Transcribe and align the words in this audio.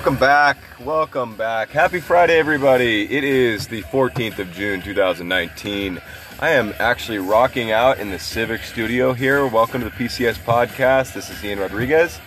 Welcome 0.00 0.16
back. 0.16 0.56
Welcome 0.80 1.36
back. 1.36 1.68
Happy 1.68 2.00
Friday, 2.00 2.38
everybody. 2.38 3.02
It 3.14 3.22
is 3.22 3.68
the 3.68 3.82
14th 3.82 4.38
of 4.38 4.50
June, 4.50 4.80
2019. 4.80 6.00
I 6.40 6.50
am 6.52 6.72
actually 6.78 7.18
rocking 7.18 7.70
out 7.70 7.98
in 7.98 8.08
the 8.08 8.18
Civic 8.18 8.62
studio 8.62 9.12
here. 9.12 9.46
Welcome 9.46 9.82
to 9.82 9.90
the 9.90 9.94
PCS 9.94 10.38
podcast. 10.38 11.12
This 11.12 11.28
is 11.28 11.44
Ian 11.44 11.58
Rodriguez. 11.58 12.18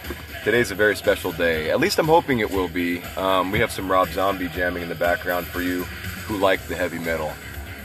Today's 0.43 0.69
a 0.69 0.75
very 0.75 0.95
special 0.95 1.31
day. 1.31 1.71
At 1.71 1.79
least 1.79 1.97
I'm 1.97 2.05
hoping 2.05 2.41
it 2.41 2.51
will 2.51 2.67
be. 2.67 3.01
Um, 3.17 3.49
we 3.49 3.57
have 3.57 3.71
some 3.71 3.91
Rob 3.91 4.09
Zombie 4.09 4.49
jamming 4.49 4.83
in 4.83 4.87
the 4.89 4.93
background 4.93 5.47
for 5.47 5.63
you 5.63 5.83
who 6.27 6.37
like 6.37 6.61
the 6.67 6.75
heavy 6.75 6.99
metal. 6.99 7.33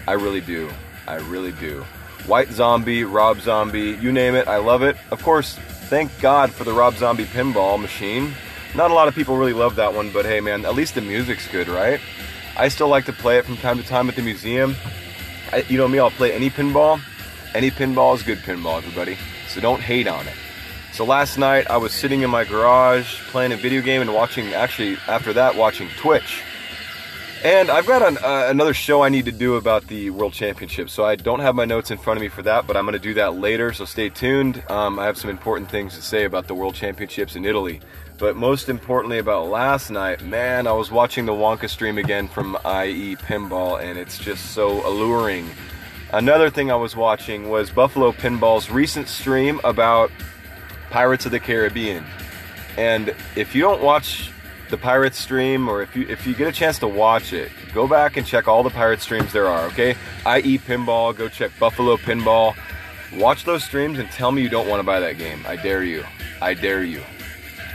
I 0.06 0.12
really 0.12 0.42
do. 0.42 0.68
I 1.06 1.14
really 1.14 1.52
do. 1.52 1.82
White 2.26 2.50
Zombie, 2.50 3.04
Rob 3.04 3.40
Zombie, 3.40 3.92
you 4.02 4.12
name 4.12 4.34
it, 4.34 4.48
I 4.48 4.58
love 4.58 4.82
it. 4.82 4.98
Of 5.10 5.22
course, 5.22 5.54
thank 5.88 6.10
God 6.20 6.52
for 6.52 6.64
the 6.64 6.74
Rob 6.74 6.96
Zombie 6.96 7.24
pinball 7.24 7.80
machine. 7.80 8.34
Not 8.74 8.90
a 8.90 8.94
lot 8.94 9.08
of 9.08 9.14
people 9.14 9.36
really 9.36 9.52
love 9.52 9.76
that 9.76 9.94
one, 9.94 10.10
but 10.10 10.24
hey 10.24 10.40
man, 10.40 10.64
at 10.64 10.74
least 10.74 10.94
the 10.94 11.00
music's 11.00 11.48
good, 11.48 11.68
right? 11.68 12.00
I 12.56 12.68
still 12.68 12.88
like 12.88 13.06
to 13.06 13.12
play 13.12 13.38
it 13.38 13.44
from 13.44 13.56
time 13.56 13.78
to 13.78 13.84
time 13.84 14.08
at 14.08 14.16
the 14.16 14.22
museum. 14.22 14.76
I, 15.52 15.64
you 15.68 15.78
know 15.78 15.88
me, 15.88 15.98
I'll 15.98 16.10
play 16.10 16.32
any 16.32 16.50
pinball. 16.50 17.00
Any 17.54 17.70
pinball 17.70 18.14
is 18.14 18.22
good 18.22 18.38
pinball, 18.38 18.78
everybody. 18.78 19.16
So 19.48 19.60
don't 19.60 19.80
hate 19.80 20.06
on 20.06 20.26
it. 20.26 20.34
So 20.92 21.04
last 21.04 21.38
night 21.38 21.70
I 21.70 21.76
was 21.76 21.92
sitting 21.92 22.22
in 22.22 22.30
my 22.30 22.44
garage 22.44 23.20
playing 23.30 23.52
a 23.52 23.56
video 23.56 23.80
game 23.80 24.02
and 24.02 24.12
watching, 24.12 24.52
actually 24.52 24.98
after 25.06 25.32
that, 25.32 25.56
watching 25.56 25.88
Twitch. 25.96 26.42
And 27.44 27.70
I've 27.70 27.86
got 27.86 28.02
an, 28.02 28.18
uh, 28.18 28.46
another 28.48 28.74
show 28.74 29.02
I 29.02 29.10
need 29.10 29.26
to 29.26 29.32
do 29.32 29.54
about 29.54 29.86
the 29.86 30.10
World 30.10 30.32
Championship, 30.32 30.90
so 30.90 31.04
I 31.04 31.14
don't 31.14 31.38
have 31.38 31.54
my 31.54 31.64
notes 31.64 31.92
in 31.92 31.96
front 31.96 32.18
of 32.18 32.22
me 32.22 32.28
for 32.28 32.42
that, 32.42 32.66
but 32.66 32.76
I'm 32.76 32.84
going 32.84 32.94
to 32.94 32.98
do 32.98 33.14
that 33.14 33.36
later, 33.36 33.72
so 33.72 33.84
stay 33.84 34.08
tuned. 34.08 34.60
Um, 34.68 34.98
I 34.98 35.04
have 35.06 35.16
some 35.16 35.30
important 35.30 35.70
things 35.70 35.94
to 35.94 36.02
say 36.02 36.24
about 36.24 36.48
the 36.48 36.54
World 36.56 36.74
Championships 36.74 37.36
in 37.36 37.44
Italy. 37.44 37.80
But 38.18 38.34
most 38.34 38.68
importantly 38.68 39.18
about 39.18 39.46
last 39.46 39.88
night, 39.88 40.24
man, 40.24 40.66
I 40.66 40.72
was 40.72 40.90
watching 40.90 41.26
the 41.26 41.32
Wonka 41.32 41.70
stream 41.70 41.96
again 41.96 42.26
from 42.26 42.56
IE 42.64 43.14
Pinball, 43.14 43.80
and 43.80 43.96
it's 43.96 44.18
just 44.18 44.50
so 44.50 44.84
alluring. 44.84 45.48
Another 46.12 46.50
thing 46.50 46.72
I 46.72 46.76
was 46.76 46.96
watching 46.96 47.48
was 47.48 47.70
Buffalo 47.70 48.10
Pinball's 48.10 48.68
recent 48.68 49.06
stream 49.06 49.60
about 49.62 50.10
Pirates 50.90 51.24
of 51.24 51.30
the 51.30 51.38
Caribbean. 51.38 52.04
And 52.76 53.14
if 53.36 53.54
you 53.54 53.62
don't 53.62 53.82
watch 53.82 54.32
the 54.68 54.76
Pirates 54.76 55.18
stream, 55.18 55.68
or 55.68 55.82
if 55.82 55.96
you 55.96 56.06
if 56.08 56.26
you 56.26 56.34
get 56.34 56.48
a 56.48 56.52
chance 56.52 56.78
to 56.80 56.88
watch 56.88 57.32
it, 57.32 57.50
go 57.72 57.86
back 57.86 58.16
and 58.16 58.26
check 58.26 58.48
all 58.48 58.62
the 58.62 58.70
Pirate 58.70 59.00
streams 59.00 59.32
there 59.32 59.48
are. 59.48 59.66
Okay, 59.66 59.90
IE 59.90 60.58
Pinball, 60.58 61.16
go 61.16 61.28
check 61.28 61.50
Buffalo 61.58 61.96
Pinball. 61.96 62.56
Watch 63.16 63.44
those 63.44 63.64
streams 63.64 63.98
and 63.98 64.10
tell 64.10 64.32
me 64.32 64.42
you 64.42 64.48
don't 64.48 64.68
want 64.68 64.80
to 64.80 64.84
buy 64.84 65.00
that 65.00 65.16
game. 65.16 65.42
I 65.46 65.56
dare 65.56 65.82
you. 65.82 66.04
I 66.42 66.54
dare 66.54 66.84
you. 66.84 67.02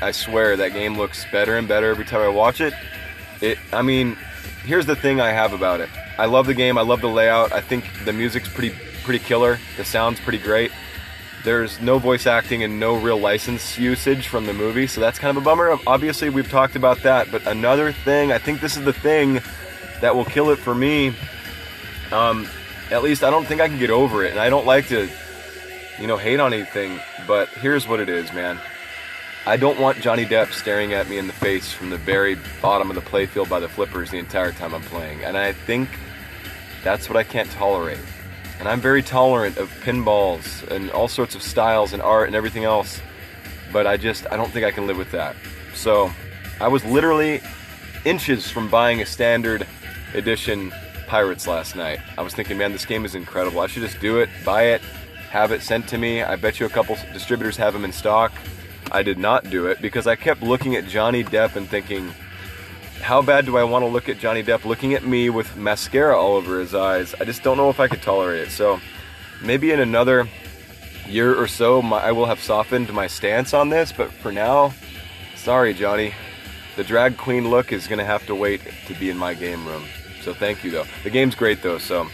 I 0.01 0.11
swear 0.11 0.55
that 0.57 0.73
game 0.73 0.97
looks 0.97 1.25
better 1.31 1.57
and 1.57 1.67
better 1.67 1.89
every 1.89 2.05
time 2.05 2.21
I 2.21 2.27
watch 2.27 2.61
it. 2.61 2.73
It 3.41 3.57
I 3.71 3.81
mean, 3.81 4.17
here's 4.63 4.85
the 4.85 4.95
thing 4.95 5.19
I 5.19 5.31
have 5.31 5.53
about 5.53 5.81
it. 5.81 5.89
I 6.17 6.25
love 6.25 6.45
the 6.45 6.53
game, 6.53 6.77
I 6.77 6.81
love 6.81 7.01
the 7.01 7.09
layout. 7.09 7.51
I 7.51 7.61
think 7.61 7.85
the 8.05 8.13
music's 8.13 8.49
pretty 8.49 8.75
pretty 9.03 9.23
killer. 9.23 9.59
The 9.77 9.85
sound's 9.85 10.19
pretty 10.19 10.39
great. 10.39 10.71
There's 11.43 11.81
no 11.81 11.99
voice 11.99 12.25
acting 12.25 12.63
and 12.63 12.79
no 12.79 12.95
real 12.95 13.17
license 13.17 13.77
usage 13.77 14.27
from 14.27 14.45
the 14.45 14.53
movie, 14.53 14.87
so 14.87 15.01
that's 15.01 15.19
kind 15.19 15.35
of 15.35 15.43
a 15.43 15.45
bummer. 15.45 15.77
Obviously, 15.85 16.29
we've 16.29 16.49
talked 16.49 16.77
about 16.77 17.03
that, 17.03 17.31
but 17.31 17.45
another 17.45 17.91
thing, 17.91 18.31
I 18.31 18.37
think 18.37 18.61
this 18.61 18.77
is 18.77 18.85
the 18.85 18.93
thing 18.93 19.41
that 19.99 20.15
will 20.15 20.23
kill 20.23 20.51
it 20.51 20.57
for 20.57 20.73
me. 20.73 21.13
Um, 22.11 22.47
at 22.91 23.03
least 23.03 23.23
I 23.23 23.29
don't 23.29 23.45
think 23.45 23.59
I 23.59 23.67
can 23.67 23.77
get 23.77 23.89
over 23.89 24.23
it, 24.23 24.31
and 24.31 24.39
I 24.39 24.49
don't 24.49 24.65
like 24.65 24.87
to, 24.87 25.09
you 25.99 26.07
know, 26.07 26.15
hate 26.15 26.39
on 26.39 26.53
anything, 26.53 26.99
but 27.27 27.49
here's 27.49 27.87
what 27.87 27.99
it 27.99 28.07
is, 28.07 28.31
man. 28.31 28.57
I 29.45 29.57
don't 29.57 29.77
want 29.77 29.99
Johnny 29.99 30.25
Depp 30.25 30.53
staring 30.53 30.93
at 30.93 31.09
me 31.09 31.17
in 31.17 31.27
the 31.27 31.33
face 31.33 31.73
from 31.73 31.89
the 31.89 31.97
very 31.97 32.37
bottom 32.61 32.89
of 32.89 32.95
the 32.95 33.01
playfield 33.01 33.49
by 33.49 33.59
the 33.59 33.67
flippers 33.67 34.09
the 34.09 34.17
entire 34.17 34.53
time 34.53 34.73
I'm 34.73 34.81
playing. 34.83 35.25
And 35.25 35.37
I 35.37 35.51
think 35.51 35.89
that's 36.81 37.09
what 37.09 37.17
I 37.17 37.23
can't 37.23 37.51
tolerate. 37.51 37.99
And 38.63 38.69
I'm 38.69 38.79
very 38.79 39.03
tolerant 39.03 39.57
of 39.57 39.69
pinballs 39.83 40.65
and 40.71 40.89
all 40.91 41.09
sorts 41.09 41.35
of 41.35 41.43
styles 41.43 41.91
and 41.91 42.01
art 42.01 42.27
and 42.27 42.35
everything 42.35 42.63
else. 42.63 43.01
But 43.73 43.85
I 43.85 43.97
just, 43.97 44.25
I 44.31 44.37
don't 44.37 44.49
think 44.51 44.65
I 44.65 44.71
can 44.71 44.87
live 44.87 44.97
with 44.97 45.11
that. 45.11 45.35
So 45.73 46.09
I 46.61 46.69
was 46.69 46.85
literally 46.85 47.41
inches 48.05 48.49
from 48.49 48.69
buying 48.69 49.01
a 49.01 49.05
standard 49.05 49.67
edition 50.13 50.73
Pirates 51.07 51.45
last 51.45 51.75
night. 51.75 51.99
I 52.17 52.21
was 52.21 52.33
thinking, 52.33 52.57
man, 52.57 52.71
this 52.71 52.85
game 52.85 53.03
is 53.03 53.15
incredible. 53.15 53.59
I 53.59 53.67
should 53.67 53.83
just 53.83 53.99
do 53.99 54.19
it, 54.19 54.29
buy 54.45 54.67
it, 54.67 54.81
have 55.29 55.51
it 55.51 55.61
sent 55.61 55.89
to 55.89 55.97
me. 55.97 56.23
I 56.23 56.37
bet 56.37 56.61
you 56.61 56.65
a 56.65 56.69
couple 56.69 56.95
distributors 57.11 57.57
have 57.57 57.73
them 57.73 57.83
in 57.83 57.91
stock. 57.91 58.31
I 58.93 59.03
did 59.03 59.17
not 59.17 59.49
do 59.49 59.67
it 59.67 59.81
because 59.81 60.07
I 60.07 60.15
kept 60.15 60.41
looking 60.41 60.77
at 60.77 60.87
Johnny 60.87 61.25
Depp 61.25 61.57
and 61.57 61.67
thinking, 61.67 62.13
how 63.03 63.21
bad 63.21 63.45
do 63.45 63.57
I 63.57 63.65
want 63.65 63.83
to 63.83 63.87
look 63.87 64.07
at 64.07 64.17
Johnny 64.17 64.41
Depp 64.41 64.63
looking 64.63 64.93
at 64.93 65.03
me 65.03 65.29
with 65.29 65.57
mascara 65.57 66.17
all 66.17 66.35
over 66.35 66.59
his 66.59 66.73
eyes? 66.73 67.13
I 67.19 67.25
just 67.25 67.43
don't 67.43 67.57
know 67.57 67.69
if 67.69 67.79
I 67.79 67.89
could 67.89 68.01
tolerate 68.01 68.47
it. 68.47 68.51
So 68.51 68.79
maybe 69.41 69.71
in 69.71 69.81
another 69.81 70.27
year 71.07 71.35
or 71.35 71.47
so, 71.47 71.81
my, 71.81 71.97
I 71.97 72.13
will 72.13 72.25
have 72.25 72.39
softened 72.39 72.91
my 72.93 73.07
stance 73.07 73.53
on 73.53 73.69
this. 73.69 73.91
But 73.91 74.11
for 74.11 74.31
now, 74.31 74.73
sorry, 75.35 75.73
Johnny. 75.73 76.13
The 76.77 76.83
drag 76.83 77.17
queen 77.17 77.49
look 77.49 77.71
is 77.71 77.87
going 77.87 77.99
to 77.99 78.05
have 78.05 78.25
to 78.25 78.35
wait 78.35 78.61
to 78.87 78.93
be 78.95 79.09
in 79.09 79.17
my 79.17 79.33
game 79.33 79.67
room. 79.67 79.83
So 80.21 80.33
thank 80.33 80.63
you, 80.63 80.71
though. 80.71 80.85
The 81.03 81.09
game's 81.09 81.35
great, 81.35 81.61
though. 81.61 81.77
So 81.77 82.07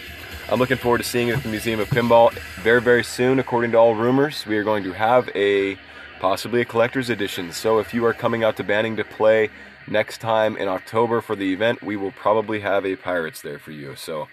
I'm 0.52 0.60
looking 0.60 0.78
forward 0.78 0.98
to 0.98 1.04
seeing 1.04 1.28
it 1.28 1.38
at 1.38 1.44
the 1.44 1.50
Museum 1.50 1.80
of 1.80 1.88
Pinball 1.90 2.34
very, 2.64 2.82
very 2.82 3.04
soon. 3.04 3.38
According 3.38 3.72
to 3.72 3.78
all 3.78 3.94
rumors, 3.94 4.46
we 4.48 4.58
are 4.58 4.64
going 4.64 4.84
to 4.84 4.92
have 4.94 5.30
a 5.36 5.78
possibly 6.20 6.62
a 6.62 6.66
collector's 6.66 7.10
edition. 7.10 7.52
So 7.52 7.78
if 7.78 7.94
you 7.94 8.04
are 8.06 8.14
coming 8.14 8.44
out 8.44 8.58
to 8.58 8.64
Banning 8.64 8.98
to 8.98 9.04
play 9.04 9.50
next 9.90 10.20
time 10.22 10.56
in 10.58 10.68
October 10.68 11.22
for 11.22 11.36
the 11.36 11.54
event, 11.54 11.82
we 11.82 11.96
will 11.96 12.12
probably 12.12 12.60
have 12.62 12.86
a 12.86 12.96
Pirates 12.96 13.42
there 13.42 13.60
for 13.60 13.72
you. 13.72 13.96
So 13.96 14.28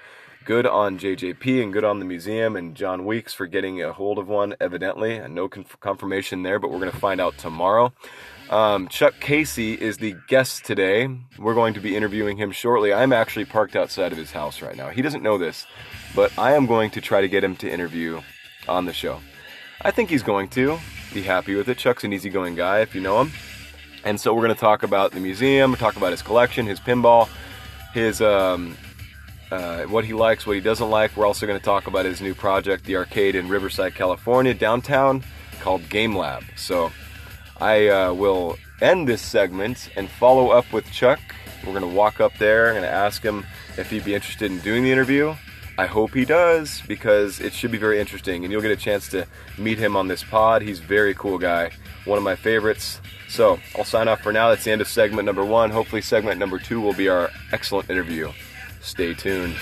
good 0.44 0.67
on 0.67 0.99
JJP 0.99 1.62
and 1.62 1.72
good 1.72 1.84
on 1.84 1.99
the 1.99 2.05
museum 2.05 2.56
and 2.56 2.75
John 2.75 3.05
Weeks 3.05 3.34
for 3.34 3.47
getting 3.47 3.83
a 3.83 3.93
hold 3.93 4.19
of 4.19 4.28
one, 4.28 4.55
evidently. 4.61 5.17
And 5.17 5.34
no 5.34 5.49
conf- 5.49 5.78
confirmation 5.81 6.43
there, 6.43 6.59
but 6.59 6.71
we're 6.71 6.78
going 6.78 6.93
to 6.93 6.97
find 6.97 7.21
out 7.21 7.37
tomorrow. 7.39 7.93
Um, 8.49 8.87
Chuck 8.89 9.15
Casey 9.19 9.75
is 9.75 9.99
the 9.99 10.15
guest 10.28 10.65
today. 10.65 11.09
We're 11.37 11.55
going 11.55 11.75
to 11.75 11.81
be 11.81 11.97
interviewing 11.97 12.37
him 12.37 12.53
shortly. 12.53 12.93
I'm 12.93 13.12
actually 13.12 13.44
parked 13.44 13.75
outside 13.75 14.12
of 14.12 14.19
his 14.19 14.31
house 14.31 14.62
right 14.62 14.77
now. 14.77 14.91
He 14.91 15.03
doesn't 15.03 15.23
know 15.23 15.37
this, 15.37 15.67
but 16.15 16.37
I 16.38 16.53
am 16.53 16.67
going 16.67 16.91
to 16.93 17.00
try 17.00 17.21
to 17.21 17.28
get 17.28 17.43
him 17.43 17.56
to 17.56 17.71
interview 17.71 18.21
on 18.69 18.84
the 18.84 18.93
show. 18.93 19.21
I 19.83 19.91
think 19.91 20.11
he's 20.11 20.23
going 20.23 20.49
to 20.50 20.78
be 21.12 21.23
happy 21.23 21.56
with 21.56 21.69
it. 21.69 21.78
Chuck's 21.78 22.05
an 22.05 22.12
easygoing 22.12 22.55
guy 22.55 22.81
if 22.81 22.94
you 22.94 23.00
know 23.00 23.21
him. 23.21 23.33
And 24.04 24.20
so 24.20 24.34
we're 24.34 24.42
going 24.42 24.54
to 24.54 24.60
talk 24.60 24.82
about 24.82 25.12
the 25.12 25.20
museum, 25.20 25.74
talk 25.74 25.96
about 25.96 26.12
his 26.12 26.22
collection, 26.22 26.66
his 26.66 26.78
pinball, 26.78 27.28
his 27.92 28.20
um, 28.20 28.76
uh, 29.50 29.84
what 29.84 30.04
he 30.04 30.12
likes, 30.12 30.46
what 30.46 30.54
he 30.54 30.60
doesn't 30.60 30.90
like. 30.90 31.16
We're 31.16 31.26
also 31.26 31.46
going 31.46 31.58
to 31.58 31.64
talk 31.64 31.86
about 31.86 32.04
his 32.04 32.20
new 32.20 32.34
project, 32.34 32.84
the 32.84 32.96
arcade 32.96 33.34
in 33.34 33.48
Riverside, 33.48 33.94
California, 33.94 34.54
downtown, 34.54 35.24
called 35.60 35.88
Game 35.88 36.16
Lab. 36.16 36.44
So 36.56 36.92
I 37.60 37.88
uh, 37.88 38.12
will 38.12 38.58
end 38.80 39.08
this 39.08 39.22
segment 39.22 39.90
and 39.96 40.10
follow 40.10 40.50
up 40.50 40.72
with 40.72 40.90
Chuck. 40.92 41.20
We're 41.64 41.78
going 41.78 41.90
to 41.90 41.96
walk 41.96 42.20
up 42.20 42.36
there 42.38 42.76
and 42.76 42.84
ask 42.84 43.22
him 43.22 43.46
if 43.76 43.90
he'd 43.90 44.04
be 44.04 44.14
interested 44.14 44.50
in 44.50 44.58
doing 44.60 44.84
the 44.84 44.92
interview. 44.92 45.34
I 45.78 45.86
hope 45.86 46.14
he 46.14 46.24
does 46.24 46.82
because 46.88 47.38
it 47.40 47.52
should 47.52 47.70
be 47.70 47.78
very 47.78 48.00
interesting 48.00 48.44
and 48.44 48.52
you'll 48.52 48.62
get 48.62 48.70
a 48.70 48.76
chance 48.76 49.08
to 49.10 49.26
meet 49.58 49.78
him 49.78 49.94
on 49.94 50.08
this 50.08 50.25
pod. 50.25 50.62
He's 50.62 50.78
very 50.78 51.14
cool 51.14 51.38
guy, 51.38 51.70
one 52.06 52.16
of 52.16 52.25
my 52.25 52.34
favorites. 52.34 53.00
So 53.28 53.58
I'll 53.76 53.84
sign 53.84 54.08
off 54.08 54.23
for 54.23 54.32
now. 54.32 54.49
That's 54.50 54.64
the 54.64 54.73
end 54.73 54.81
of 54.81 54.88
segment 54.88 55.26
number 55.26 55.44
one. 55.44 55.70
Hopefully, 55.70 56.02
segment 56.02 56.38
number 56.38 56.58
two 56.58 56.81
will 56.81 56.94
be 56.94 57.08
our 57.08 57.31
excellent 57.52 57.90
interview. 57.90 58.31
Stay 58.81 59.14
tuned. 59.14 59.56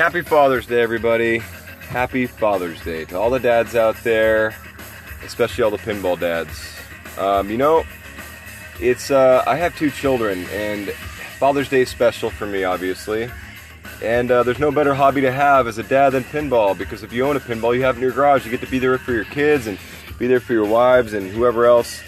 Happy 0.00 0.22
Father's 0.22 0.64
Day, 0.64 0.80
everybody. 0.80 1.40
Happy 1.90 2.24
Father's 2.24 2.82
Day 2.82 3.04
to 3.04 3.18
all 3.18 3.28
the 3.28 3.38
dads 3.38 3.76
out 3.76 3.94
there, 4.02 4.54
especially 5.26 5.62
all 5.62 5.70
the 5.70 5.76
pinball 5.76 6.18
dads. 6.18 6.74
Um, 7.18 7.50
you 7.50 7.58
know, 7.58 7.84
it's 8.80 9.10
uh, 9.10 9.44
I 9.46 9.56
have 9.56 9.76
two 9.76 9.90
children, 9.90 10.46
and 10.52 10.88
Father's 11.38 11.68
Day 11.68 11.82
is 11.82 11.90
special 11.90 12.30
for 12.30 12.46
me, 12.46 12.64
obviously. 12.64 13.30
And 14.02 14.30
uh, 14.30 14.42
there's 14.42 14.58
no 14.58 14.72
better 14.72 14.94
hobby 14.94 15.20
to 15.20 15.30
have 15.30 15.66
as 15.66 15.76
a 15.76 15.82
dad 15.82 16.10
than 16.10 16.24
pinball 16.24 16.78
because 16.78 17.02
if 17.02 17.12
you 17.12 17.26
own 17.26 17.36
a 17.36 17.40
pinball, 17.40 17.76
you 17.76 17.82
have 17.82 17.96
it 17.96 17.98
in 17.98 18.02
your 18.02 18.12
garage. 18.12 18.46
You 18.46 18.50
get 18.50 18.62
to 18.62 18.70
be 18.70 18.78
there 18.78 18.96
for 18.96 19.12
your 19.12 19.24
kids 19.24 19.66
and 19.66 19.78
be 20.18 20.26
there 20.26 20.40
for 20.40 20.54
your 20.54 20.64
wives 20.64 21.12
and 21.12 21.30
whoever 21.30 21.66
else. 21.66 22.00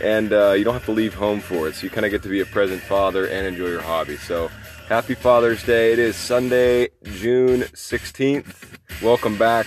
And 0.00 0.32
uh, 0.32 0.52
you 0.52 0.62
don't 0.62 0.74
have 0.74 0.84
to 0.84 0.92
leave 0.92 1.14
home 1.14 1.40
for 1.40 1.66
it. 1.66 1.74
So 1.74 1.82
you 1.82 1.90
kind 1.90 2.06
of 2.06 2.12
get 2.12 2.22
to 2.22 2.28
be 2.28 2.38
a 2.38 2.46
present 2.46 2.80
father 2.80 3.26
and 3.26 3.44
enjoy 3.44 3.66
your 3.66 3.82
hobby. 3.82 4.18
So 4.18 4.52
happy 4.90 5.14
Father's 5.14 5.62
Day. 5.62 5.92
It 5.92 6.00
is 6.00 6.16
Sunday, 6.16 6.88
June 7.04 7.60
16th. 7.60 8.76
Welcome 9.00 9.38
back. 9.38 9.64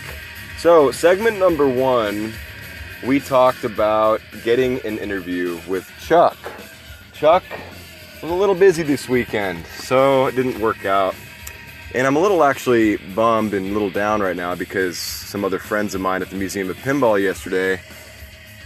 So, 0.57 0.91
segment 0.91 1.39
number 1.39 1.65
one, 1.65 2.33
we 3.07 3.21
talked 3.21 3.63
about 3.63 4.19
getting 4.43 4.85
an 4.85 4.97
interview 4.97 5.61
with 5.65 5.89
Chuck. 6.01 6.35
Chuck 7.13 7.43
was 8.21 8.33
a 8.33 8.35
little 8.35 8.53
busy 8.53 8.83
this 8.83 9.07
weekend, 9.07 9.65
so 9.67 10.25
it 10.25 10.35
didn't 10.35 10.59
work 10.59 10.85
out. 10.85 11.15
And 11.95 12.05
I'm 12.05 12.17
a 12.17 12.19
little 12.19 12.43
actually 12.43 12.97
bummed 13.15 13.53
and 13.53 13.67
a 13.67 13.71
little 13.71 13.91
down 13.91 14.21
right 14.21 14.35
now 14.35 14.55
because 14.55 14.97
some 14.97 15.45
other 15.45 15.57
friends 15.57 15.95
of 15.95 16.01
mine 16.01 16.21
at 16.21 16.31
the 16.31 16.35
Museum 16.35 16.69
of 16.69 16.75
Pinball 16.75 17.21
yesterday 17.21 17.79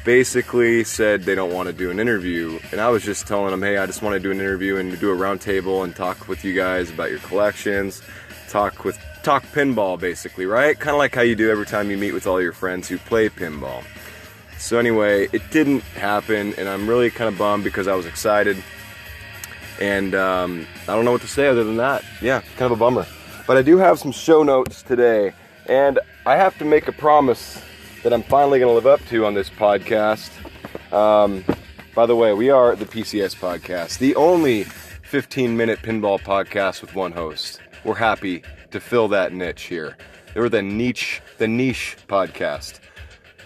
basically 0.04 0.84
said 0.84 1.24
they 1.24 1.36
don't 1.36 1.54
want 1.54 1.68
to 1.68 1.74
do 1.74 1.92
an 1.92 2.00
interview. 2.00 2.60
And 2.72 2.80
I 2.80 2.90
was 2.90 3.04
just 3.04 3.28
telling 3.28 3.52
them, 3.52 3.62
hey, 3.62 3.78
I 3.78 3.86
just 3.86 4.02
want 4.02 4.14
to 4.14 4.20
do 4.20 4.32
an 4.32 4.40
interview 4.40 4.78
and 4.78 4.98
do 5.00 5.12
a 5.12 5.16
roundtable 5.16 5.84
and 5.84 5.96
talk 5.96 6.28
with 6.28 6.44
you 6.46 6.54
guys 6.54 6.90
about 6.90 7.10
your 7.10 7.20
collections, 7.20 8.02
talk 8.50 8.86
with 8.86 8.98
talk 9.24 9.44
pinball 9.48 10.00
basically, 10.00 10.46
right? 10.46 10.80
Kind 10.80 10.96
of 10.96 11.00
like 11.00 11.14
how 11.14 11.22
you 11.22 11.36
do 11.36 11.52
every 11.52 11.66
time 11.66 11.92
you 11.92 11.98
meet 11.98 12.14
with 12.14 12.28
all 12.28 12.42
your 12.42 12.54
friends 12.54 12.88
who 12.88 12.98
play 12.98 13.28
pinball. 13.28 13.84
So 14.58 14.80
anyway, 14.80 15.28
it 15.34 15.44
didn't 15.52 15.82
happen, 15.82 16.54
and 16.58 16.68
I'm 16.68 16.88
really 16.90 17.12
kind 17.12 17.28
of 17.28 17.38
bummed 17.38 17.64
because 17.64 17.88
I 17.88 17.94
was 17.94 18.06
excited. 18.06 18.58
And 19.80 20.16
um, 20.16 20.66
I 20.88 20.96
don't 20.96 21.06
know 21.06 21.12
what 21.12 21.22
to 21.22 21.28
say 21.28 21.48
other 21.48 21.64
than 21.64 21.78
that. 21.78 22.04
Yeah, 22.22 22.42
kind 22.56 22.72
of 22.72 22.72
a 22.72 22.76
bummer. 22.76 23.06
But 23.46 23.58
I 23.58 23.62
do 23.62 23.78
have 23.78 24.00
some 24.00 24.12
show 24.12 24.44
notes 24.44 24.82
today, 24.82 25.34
and 25.68 26.00
I 26.26 26.38
have 26.38 26.58
to 26.58 26.66
make 26.66 26.88
a 26.88 26.92
promise 26.92 27.62
that 28.04 28.14
I'm 28.14 28.24
finally 28.24 28.60
going 28.60 28.70
to 28.70 28.76
live 28.76 28.88
up 28.88 29.06
to 29.08 29.26
on 29.26 29.34
this 29.34 29.50
podcast. 29.50 30.32
Um, 30.94 31.44
by 31.96 32.06
the 32.06 32.16
way, 32.16 32.34
we 32.34 32.50
are 32.50 32.76
the 32.76 32.86
PCS 32.86 33.36
podcast, 33.36 33.98
the 33.98 34.16
only 34.16 34.64
15 34.64 35.58
minute 35.58 35.80
pinball 35.82 36.20
podcast 36.20 36.82
with 36.82 36.96
one 36.96 37.12
host. 37.12 37.60
We're 37.84 37.96
happy 37.96 38.44
to 38.72 38.80
fill 38.80 39.08
that 39.10 39.34
niche 39.34 39.64
here. 39.64 39.98
They 40.34 40.42
were 40.42 40.50
the 40.50 40.62
niche, 40.62 41.22
the 41.38 41.48
niche 41.48 41.98
podcast. 42.08 42.80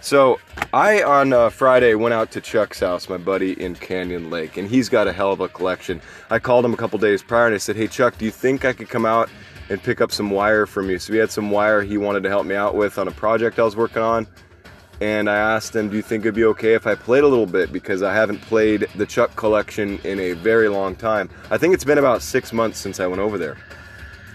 So 0.01 0.39
I 0.74 1.04
on 1.04 1.31
uh, 1.31 1.51
Friday 1.51 1.94
went 1.94 2.13
out 2.13 2.31
to 2.31 2.42
Chuck's 2.42 2.80
house, 2.80 3.07
my 3.07 3.18
buddy 3.18 3.54
in 3.62 3.75
Canyon 3.75 4.31
Lake, 4.31 4.57
and 4.57 4.68
he's 4.68 4.89
got 4.89 5.07
a 5.07 5.13
hell 5.13 5.31
of 5.31 5.39
a 5.42 5.47
collection. 5.47 6.01
I 6.31 6.39
called 6.39 6.65
him 6.65 6.74
a 6.74 6.77
couple 6.77 6.97
days 6.97 7.21
prior 7.21 7.45
and 7.45 7.54
I 7.54 7.59
said, 7.59 7.75
"Hey 7.75 7.88
Chuck, 7.88 8.18
do 8.18 8.25
you 8.25 8.31
think 8.31 8.65
I 8.65 8.74
could 8.74 8.89
come 8.89 9.06
out 9.06 9.30
and 9.71 9.81
pick 9.81 10.01
up 10.01 10.12
some 10.12 10.29
wire 10.29 10.68
from 10.68 10.89
you?" 10.89 11.00
So 11.00 11.13
he 11.13 11.19
had 11.19 11.31
some 11.31 11.50
wire 11.50 11.81
he 11.81 11.97
wanted 11.97 12.21
to 12.23 12.29
help 12.29 12.45
me 12.45 12.56
out 12.56 12.75
with 12.75 13.00
on 13.00 13.07
a 13.07 13.12
project 13.12 13.57
I 13.57 13.63
was 13.63 13.75
working 13.75 14.03
on. 14.03 14.27
And 15.00 15.27
I 15.27 15.38
asked 15.38 15.75
him, 15.75 15.89
"Do 15.89 15.95
you 15.95 16.03
think 16.03 16.23
it'd 16.23 16.35
be 16.35 16.45
okay 16.45 16.75
if 16.75 16.85
I 16.85 16.94
played 16.94 17.23
a 17.23 17.27
little 17.27 17.47
bit 17.47 17.73
because 17.73 18.03
I 18.03 18.13
haven't 18.13 18.41
played 18.41 18.88
the 18.95 19.07
Chuck 19.07 19.35
collection 19.35 20.00
in 20.03 20.19
a 20.19 20.33
very 20.33 20.68
long 20.68 20.95
time. 20.95 21.27
I 21.50 21.57
think 21.57 21.73
it's 21.73 21.83
been 21.83 21.97
about 21.97 22.21
six 22.21 22.53
months 22.53 22.77
since 22.77 23.00
I 23.00 23.07
went 23.07 23.19
over 23.19 23.39
there." 23.39 23.57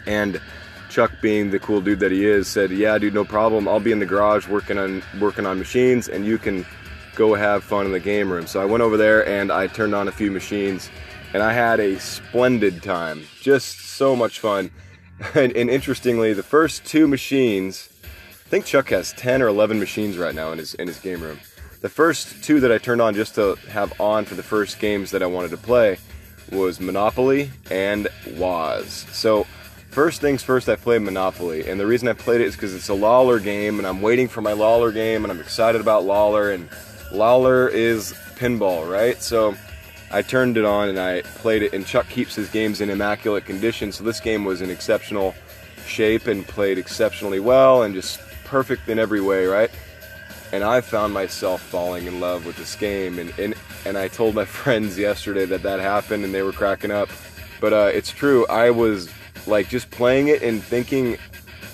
And 0.06 0.40
Chuck, 0.88 1.12
being 1.20 1.50
the 1.50 1.60
cool 1.60 1.80
dude 1.80 2.00
that 2.00 2.10
he 2.10 2.26
is, 2.26 2.48
said, 2.48 2.72
"Yeah, 2.72 2.98
dude, 2.98 3.14
no 3.14 3.24
problem. 3.24 3.68
I'll 3.68 3.78
be 3.78 3.92
in 3.92 4.00
the 4.00 4.06
garage 4.06 4.48
working 4.48 4.78
on 4.78 5.02
working 5.20 5.46
on 5.46 5.56
machines, 5.58 6.08
and 6.08 6.26
you 6.26 6.36
can 6.36 6.66
go 7.14 7.34
have 7.34 7.62
fun 7.62 7.86
in 7.86 7.92
the 7.92 8.00
game 8.00 8.32
room." 8.32 8.48
So 8.48 8.60
I 8.60 8.64
went 8.64 8.82
over 8.82 8.96
there 8.96 9.26
and 9.28 9.52
I 9.52 9.68
turned 9.68 9.94
on 9.94 10.08
a 10.08 10.12
few 10.12 10.32
machines, 10.32 10.90
and 11.32 11.44
I 11.44 11.52
had 11.52 11.78
a 11.78 12.00
splendid 12.00 12.82
time. 12.82 13.22
Just 13.40 13.96
so 13.96 14.16
much 14.16 14.40
fun. 14.40 14.70
And, 15.34 15.56
and 15.56 15.70
interestingly, 15.70 16.32
the 16.32 16.42
first 16.42 16.84
two 16.84 17.08
machines, 17.08 17.88
I 18.02 18.48
think 18.48 18.64
Chuck 18.66 18.90
has 18.90 19.12
ten 19.12 19.42
or 19.42 19.48
eleven 19.48 19.78
machines 19.78 20.18
right 20.18 20.34
now 20.34 20.52
in 20.52 20.58
his 20.58 20.74
in 20.74 20.88
his 20.88 20.98
game 20.98 21.22
room. 21.22 21.40
The 21.80 21.88
first 21.88 22.42
two 22.42 22.60
that 22.60 22.72
I 22.72 22.78
turned 22.78 23.00
on 23.00 23.14
just 23.14 23.34
to 23.36 23.54
have 23.70 23.98
on 24.00 24.24
for 24.24 24.34
the 24.34 24.42
first 24.42 24.78
games 24.78 25.10
that 25.12 25.22
I 25.22 25.26
wanted 25.26 25.50
to 25.50 25.56
play 25.56 25.98
was 26.52 26.80
Monopoly 26.80 27.50
and 27.70 28.08
Woz. 28.36 29.06
So 29.12 29.46
First 29.96 30.20
things 30.20 30.42
first, 30.42 30.68
I 30.68 30.76
played 30.76 31.00
Monopoly, 31.00 31.70
and 31.70 31.80
the 31.80 31.86
reason 31.86 32.06
I 32.06 32.12
played 32.12 32.42
it 32.42 32.48
is 32.48 32.54
because 32.54 32.74
it's 32.74 32.90
a 32.90 32.94
Lawlor 32.94 33.42
game, 33.42 33.78
and 33.78 33.86
I'm 33.86 34.02
waiting 34.02 34.28
for 34.28 34.42
my 34.42 34.52
Lawlor 34.52 34.92
game, 34.92 35.24
and 35.24 35.32
I'm 35.32 35.40
excited 35.40 35.80
about 35.80 36.04
Lawlor, 36.04 36.52
and 36.54 36.68
Lawlor 37.12 37.70
is 37.70 38.12
pinball, 38.34 38.86
right? 38.86 39.22
So 39.22 39.56
I 40.10 40.22
turned 40.22 40.56
it 40.56 40.64
on 40.64 40.88
and 40.88 40.98
I 40.98 41.22
played 41.22 41.62
it, 41.62 41.72
and 41.72 41.86
Chuck 41.86 42.08
keeps 42.08 42.34
his 42.34 42.48
games 42.48 42.80
in 42.80 42.90
immaculate 42.90 43.44
condition, 43.44 43.92
so 43.92 44.04
this 44.04 44.20
game 44.20 44.44
was 44.44 44.60
in 44.60 44.70
exceptional 44.70 45.34
shape 45.86 46.26
and 46.26 46.46
played 46.46 46.78
exceptionally 46.78 47.40
well, 47.40 47.82
and 47.82 47.94
just 47.94 48.20
perfect 48.44 48.88
in 48.88 48.98
every 48.98 49.20
way, 49.20 49.46
right? 49.46 49.70
And 50.52 50.62
I 50.62 50.80
found 50.80 51.12
myself 51.12 51.60
falling 51.60 52.06
in 52.06 52.20
love 52.20 52.46
with 52.46 52.56
this 52.56 52.76
game, 52.76 53.18
and 53.18 53.36
and, 53.38 53.54
and 53.84 53.98
I 53.98 54.08
told 54.08 54.34
my 54.34 54.44
friends 54.60 54.98
yesterday 54.98 55.44
that 55.46 55.62
that 55.62 55.80
happened, 55.80 56.24
and 56.24 56.32
they 56.32 56.42
were 56.42 56.52
cracking 56.52 56.90
up. 56.90 57.08
But 57.60 57.72
uh, 57.72 57.90
it's 57.92 58.10
true. 58.10 58.46
I 58.46 58.70
was 58.70 59.08
like 59.46 59.68
just 59.68 59.90
playing 59.90 60.28
it 60.28 60.42
and 60.42 60.62
thinking 60.62 61.18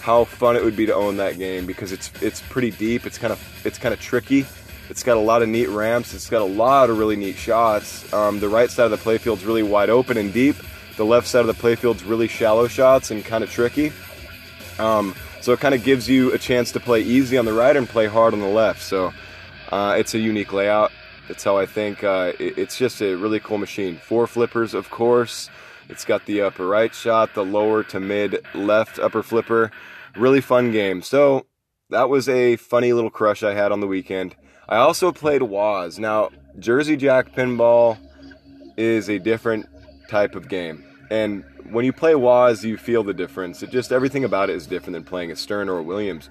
how 0.01 0.25
fun 0.25 0.57
it 0.57 0.65
would 0.65 0.77
be 0.77 0.87
to 0.87 0.95
own 0.95 1.17
that 1.17 1.39
game 1.39 1.67
because 1.67 1.93
it's 1.93 2.11
it's 2.23 2.41
pretty 2.43 2.71
deep. 2.71 3.07
It's 3.07 3.19
kind 3.19 3.33
of 3.33 3.63
it's 3.65 3.79
kind 3.79 3.93
of 3.93 4.01
tricky. 4.01 4.47
It's 4.89 5.03
got 5.03 5.17
a 5.17 5.21
lot 5.21 5.43
of 5.43 5.49
neat 5.49 5.69
ramps. 5.69 6.13
It's 6.15 6.29
got 6.29 6.43
a 6.43 6.47
lot 6.47 6.91
of 6.91 6.99
really 6.99 7.17
neat 7.17 7.37
shots. 7.37 8.13
Um, 8.13 8.41
the 8.41 8.49
right 8.49 8.71
side 8.71 8.85
of 8.85 8.91
the 8.91 8.99
playfield's 8.99 9.45
really 9.45 9.63
wide 9.63 9.91
open 9.91 10.17
and 10.17 10.33
deep. 10.33 10.57
The 10.97 11.05
left 11.05 11.27
side 11.27 11.41
of 11.41 11.47
the 11.47 11.55
playfield's 11.55 12.05
really 12.05 12.29
shallow 12.29 12.69
shots 12.69 13.11
and 13.11 13.25
kind 13.25 13.43
of 13.43 13.51
tricky. 13.51 13.93
Um, 14.79 15.15
so 15.41 15.53
it 15.53 15.61
kind 15.61 15.75
of 15.75 15.83
gives 15.83 16.09
you 16.09 16.33
a 16.33 16.39
chance 16.39 16.73
to 16.73 16.81
play 16.81 17.01
easy 17.01 17.39
on 17.39 17.45
the 17.45 17.53
right 17.53 17.77
and 17.77 17.89
play 17.89 18.07
hard 18.07 18.35
on 18.35 18.41
the 18.41 18.47
left. 18.47 18.83
So 18.83 19.13
uh, 19.71 19.97
it's 19.99 20.15
a 20.15 20.19
unique 20.19 20.53
layout. 20.53 20.93
That's 21.29 21.43
how 21.43 21.57
I 21.57 21.67
think. 21.67 22.05
Uh, 22.05 22.33
it, 22.39 22.59
it's 22.59 22.77
just 22.77 23.01
a 23.01 23.15
really 23.15 23.41
cool 23.41 23.59
machine. 23.59 23.97
Four 23.97 24.27
flippers, 24.27 24.75
of 24.75 24.91
course. 24.91 25.49
It's 25.89 26.05
got 26.05 26.27
the 26.27 26.43
upper 26.43 26.67
right 26.67 26.95
shot, 26.95 27.35
the 27.35 27.45
lower 27.45 27.83
to 27.85 28.01
mid 28.01 28.45
left 28.55 28.99
upper 28.99 29.23
flipper. 29.23 29.71
Really 30.17 30.41
fun 30.41 30.71
game. 30.71 31.03
So 31.03 31.47
that 31.91 32.09
was 32.09 32.29
a 32.29 32.57
funny 32.57 32.93
little 32.93 33.11
crush 33.11 33.43
I 33.43 33.55
had 33.55 33.73
on 33.73 33.81
the 33.81 33.87
weekend. 33.87 34.37
I 34.69 34.77
also 34.77 35.13
played 35.13 35.43
Woz. 35.43 35.99
Now, 35.99 36.31
Jersey 36.59 36.97
Jack 36.97 37.33
Pinball 37.33 37.99
is 38.77 39.09
a 39.09 39.19
different 39.19 39.67
type 40.09 40.35
of 40.35 40.49
game. 40.49 40.85
And 41.11 41.45
when 41.71 41.85
you 41.85 41.93
play 41.93 42.15
Woz, 42.15 42.65
you 42.65 42.77
feel 42.77 43.03
the 43.03 43.15
difference. 43.15 43.63
It 43.63 43.71
just 43.71 43.93
everything 43.93 44.25
about 44.25 44.51
it 44.51 44.57
is 44.57 44.67
different 44.67 44.95
than 44.95 45.05
playing 45.05 45.31
a 45.31 45.37
Stern 45.37 45.69
or 45.69 45.79
a 45.79 45.83
Williams. 45.83 46.31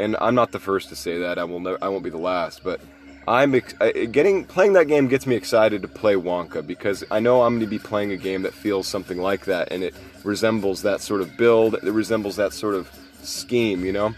And 0.00 0.16
I'm 0.20 0.34
not 0.34 0.52
the 0.52 0.58
first 0.58 0.88
to 0.88 0.96
say 0.96 1.18
that. 1.18 1.38
I 1.38 1.44
will. 1.44 1.60
Never, 1.60 1.78
I 1.82 1.88
won't 1.88 2.02
be 2.02 2.10
the 2.10 2.18
last. 2.18 2.64
But 2.64 2.80
I'm 3.26 3.54
ex- 3.54 3.74
getting 4.10 4.44
playing 4.44 4.72
that 4.72 4.88
game 4.88 5.06
gets 5.06 5.26
me 5.26 5.36
excited 5.36 5.82
to 5.82 5.88
play 5.88 6.14
Wonka 6.14 6.66
because 6.66 7.04
I 7.10 7.20
know 7.20 7.42
I'm 7.42 7.54
going 7.54 7.60
to 7.60 7.66
be 7.66 7.78
playing 7.78 8.10
a 8.12 8.16
game 8.16 8.42
that 8.42 8.52
feels 8.52 8.88
something 8.88 9.18
like 9.18 9.44
that 9.44 9.70
and 9.70 9.84
it 9.84 9.94
resembles 10.24 10.82
that 10.82 11.00
sort 11.00 11.20
of 11.20 11.36
build, 11.36 11.74
it 11.74 11.84
resembles 11.84 12.36
that 12.36 12.52
sort 12.52 12.74
of 12.74 12.90
scheme, 13.22 13.84
you 13.84 13.92
know. 13.92 14.14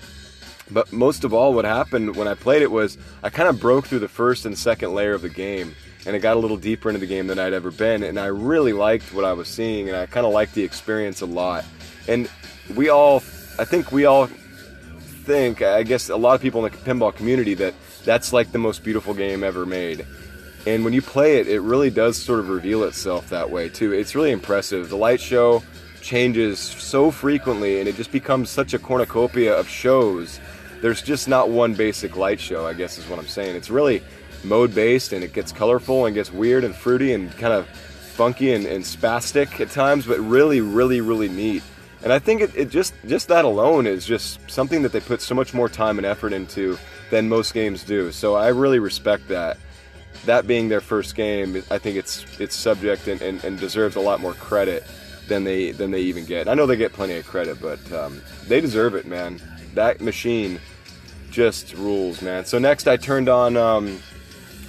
But 0.71 0.93
most 0.93 1.25
of 1.25 1.35
all, 1.35 1.53
what 1.53 1.65
happened 1.65 2.17
when 2.17 2.27
I 2.27 2.35
played 2.35 2.63
it 2.63 2.71
was 2.71 2.97
I 3.23 3.31
kind 3.31 3.49
of 3.49 3.61
broke 3.61 3.87
through 3.87 3.99
the 3.99 4.09
first 4.09 4.47
and 4.47 4.57
second 4.59 4.95
layer 4.95 5.13
of 5.13 5.23
the 5.23 5.29
game, 5.29 5.75
and 6.07 6.17
it 6.17 6.21
got 6.21 6.37
a 6.37 6.41
little 6.41 6.57
deeper 6.57 6.89
into 6.89 7.01
the 7.01 7.07
game 7.07 7.27
than 7.27 7.39
I'd 7.39 7.53
ever 7.53 7.71
been, 7.71 8.03
and 8.03 8.19
I 8.19 8.27
really 8.27 8.73
liked 8.73 9.13
what 9.13 9.25
I 9.25 9.33
was 9.33 9.49
seeing, 9.49 9.89
and 9.89 9.97
I 9.97 10.07
kind 10.07 10.27
of 10.27 10.33
liked 10.33 10.55
the 10.55 10.63
experience 10.63 11.21
a 11.21 11.27
lot. 11.27 11.65
And 12.09 12.31
we 12.75 12.89
all, 12.89 13.17
I 13.59 13.65
think 13.65 13.93
we 13.93 14.05
all 14.05 14.27
think, 14.27 15.63
I 15.63 15.83
guess 15.83 16.09
a 16.09 16.17
lot 16.17 16.35
of 16.35 16.41
people 16.41 16.65
in 16.65 16.73
the 16.73 16.79
pinball 16.79 17.15
community 17.15 17.55
that 17.55 17.75
that's 18.05 18.33
like 18.33 18.53
the 18.53 18.59
most 18.59 18.85
beautiful 18.85 19.15
game 19.15 19.43
ever 19.43 19.65
made. 19.65 20.07
And 20.67 20.85
when 20.85 20.93
you 20.93 21.03
play 21.03 21.39
it, 21.39 21.49
it 21.49 21.61
really 21.61 21.91
does 21.91 22.21
sort 22.21 22.41
of 22.41 22.49
reveal 22.49 22.85
itself 22.85 23.29
that 23.31 23.51
way 23.51 23.69
too. 23.69 23.93
It's 23.93 24.15
really 24.15 24.33
impressive. 24.33 24.89
The 24.89 24.97
light 24.97 25.21
show 25.21 25.63
changes 26.01 26.59
so 26.59 27.11
frequently 27.11 27.81
and 27.81 27.89
it 27.89 27.97
just 27.97 28.13
becomes 28.13 28.51
such 28.51 28.75
a 28.75 28.79
cornucopia 28.79 29.55
of 29.55 29.69
shows. 29.69 30.41
There's 30.85 31.01
just 31.01 31.29
not 31.29 31.49
one 31.49 31.73
basic 31.73 32.15
light 32.15 32.39
show, 32.39 32.67
I 32.67 32.75
guess 32.75 32.99
is 32.99 33.09
what 33.09 33.19
I'm 33.19 33.27
saying. 33.27 33.57
It's 33.57 33.71
really 33.71 34.03
mode 34.45 34.75
based 34.75 35.15
and 35.15 35.25
it 35.25 35.33
gets 35.33 35.51
colorful 35.51 36.05
and 36.05 36.15
gets 36.15 36.31
weird 36.31 36.63
and 36.63 36.75
fruity 36.75 37.15
and 37.15 37.35
kind 37.39 37.55
of 37.55 37.67
funky 37.67 38.53
and, 38.53 38.67
and 38.67 38.85
spastic 38.85 39.61
at 39.61 39.71
times, 39.71 40.05
but 40.05 40.21
really, 40.21 40.61
really, 40.61 41.01
really 41.01 41.31
neat. 41.31 41.63
And 42.03 42.13
I 42.13 42.19
think 42.19 42.43
it, 42.43 42.55
it 42.55 42.69
just 42.69 42.93
just 43.07 43.29
that 43.29 43.47
alone 43.47 43.87
is 43.87 44.05
just 44.05 44.39
something 44.51 44.83
that 44.83 44.93
they 44.93 45.01
put 45.01 45.23
so 45.23 45.35
much 45.35 45.55
more 45.55 45.71
time 45.71 45.97
and 45.97 46.05
effort 46.05 46.35
into 46.35 46.77
than 47.09 47.31
most 47.31 47.55
games 47.55 47.83
do. 47.83 48.13
So 48.13 48.35
I 48.35 48.49
really 48.49 48.79
respect 48.79 49.29
that. 49.29 49.57
That 50.27 50.47
being 50.47 50.69
their 50.69 50.83
first 50.83 51.15
game, 51.15 51.63
I 51.71 51.79
think 51.79 51.97
it's 51.97 52.27
it's 52.39 52.55
subject 52.55 53.09
and, 53.09 53.23
and, 53.23 53.43
and 53.43 53.59
deserves 53.59 53.97
a 53.97 54.01
lot 54.01 54.21
more 54.21 54.35
credit 54.35 54.85
than 55.29 55.45
they 55.45 55.71
than 55.71 55.93
they 55.93 56.03
even 56.03 56.27
get. 56.27 56.47
I 56.47 56.53
know 56.53 56.67
they 56.67 56.77
get 56.77 56.93
plenty 56.93 57.15
of 57.17 57.27
credit, 57.27 57.59
but 57.63 57.81
um, 57.91 58.21
they 58.49 58.61
deserve 58.61 58.95
it, 58.95 59.07
man. 59.07 59.41
That 59.73 60.03
machine 60.03 60.61
just 61.35 61.75
rules, 61.75 62.23
man. 62.23 62.45
So 62.45 62.59
next, 62.59 62.87
I 62.87 62.97
turned 62.97 63.29
on 63.29 63.57
um, 63.57 64.01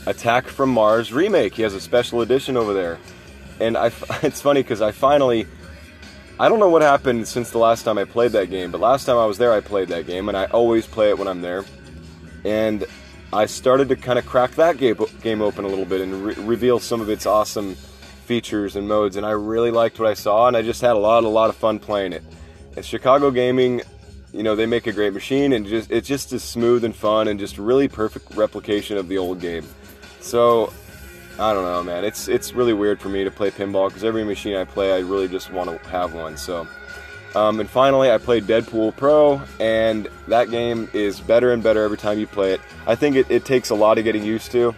Attack 0.07 0.47
from 0.47 0.69
Mars 0.71 1.13
remake. 1.13 1.53
He 1.53 1.61
has 1.61 1.75
a 1.75 1.79
special 1.79 2.21
edition 2.21 2.57
over 2.57 2.73
there, 2.73 2.99
and 3.59 3.77
I, 3.77 3.87
it's 4.23 4.41
funny 4.41 4.63
because 4.63 4.81
I 4.81 4.91
finally 4.91 5.47
I 6.37 6.49
don't 6.49 6.59
know 6.59 6.67
what 6.67 6.81
happened 6.81 7.27
since 7.29 7.51
the 7.51 7.59
last 7.59 7.83
time 7.83 7.97
I 7.97 8.03
played 8.03 8.33
that 8.33 8.49
game, 8.49 8.69
but 8.69 8.81
last 8.81 9.05
time 9.05 9.15
I 9.15 9.25
was 9.25 9.37
there, 9.37 9.53
I 9.53 9.61
played 9.61 9.87
that 9.87 10.05
game, 10.05 10.27
and 10.27 10.37
I 10.37 10.45
always 10.45 10.85
play 10.85 11.09
it 11.09 11.17
when 11.17 11.29
I'm 11.29 11.41
there. 11.41 11.63
And 12.43 12.83
I 13.31 13.45
started 13.45 13.87
to 13.89 13.95
kind 13.95 14.19
of 14.19 14.25
crack 14.25 14.51
that 14.55 14.77
game, 14.77 14.97
game 15.21 15.41
open 15.41 15.63
a 15.63 15.67
little 15.69 15.85
bit 15.85 16.01
and 16.01 16.25
re- 16.25 16.33
reveal 16.33 16.79
some 16.79 16.99
of 16.99 17.09
its 17.09 17.25
awesome 17.25 17.75
features 18.25 18.75
and 18.75 18.85
modes, 18.85 19.15
and 19.15 19.25
I 19.25 19.31
really 19.31 19.71
liked 19.71 19.97
what 19.97 20.09
I 20.09 20.13
saw, 20.13 20.47
and 20.47 20.57
I 20.57 20.61
just 20.61 20.81
had 20.81 20.91
a 20.91 20.99
lot, 20.99 21.23
a 21.23 21.29
lot 21.29 21.49
of 21.49 21.55
fun 21.55 21.79
playing 21.79 22.11
it. 22.11 22.23
And 22.75 22.83
Chicago 22.83 23.31
Gaming, 23.31 23.81
you 24.35 24.43
know, 24.43 24.55
they 24.55 24.65
make 24.65 24.85
a 24.85 24.91
great 24.91 25.13
machine, 25.13 25.53
and 25.53 25.65
just 25.65 25.89
it's 25.89 26.07
just 26.07 26.33
as 26.33 26.43
smooth 26.43 26.83
and 26.83 26.95
fun, 26.95 27.29
and 27.29 27.39
just 27.39 27.57
really 27.57 27.87
perfect 27.87 28.35
replication 28.35 28.97
of 28.97 29.07
the 29.07 29.17
old 29.17 29.39
game. 29.39 29.65
So 30.19 30.73
I 31.39 31.53
don't 31.53 31.63
know, 31.63 31.83
man. 31.83 32.03
It's 32.03 32.27
it's 32.27 32.53
really 32.53 32.73
weird 32.73 32.99
for 32.99 33.09
me 33.09 33.23
to 33.23 33.31
play 33.31 33.49
pinball 33.49 33.87
because 33.87 34.03
every 34.03 34.23
machine 34.23 34.55
I 34.55 34.65
play, 34.65 34.93
I 34.93 34.99
really 34.99 35.27
just 35.27 35.51
want 35.51 35.69
to 35.69 35.89
have 35.89 36.13
one. 36.13 36.35
So, 36.35 36.67
um, 37.33 37.61
and 37.61 37.69
finally, 37.69 38.11
I 38.11 38.17
played 38.17 38.43
Deadpool 38.43 38.97
Pro, 38.97 39.41
and 39.59 40.09
that 40.27 40.49
game 40.49 40.89
is 40.93 41.21
better 41.21 41.53
and 41.53 41.63
better 41.63 41.83
every 41.83 41.97
time 41.97 42.19
you 42.19 42.27
play 42.27 42.53
it. 42.53 42.61
I 42.87 42.95
think 42.95 43.15
it, 43.15 43.29
it 43.29 43.45
takes 43.45 43.69
a 43.69 43.75
lot 43.75 43.97
of 43.97 44.03
getting 44.03 44.23
used 44.23 44.51
to, 44.51 44.75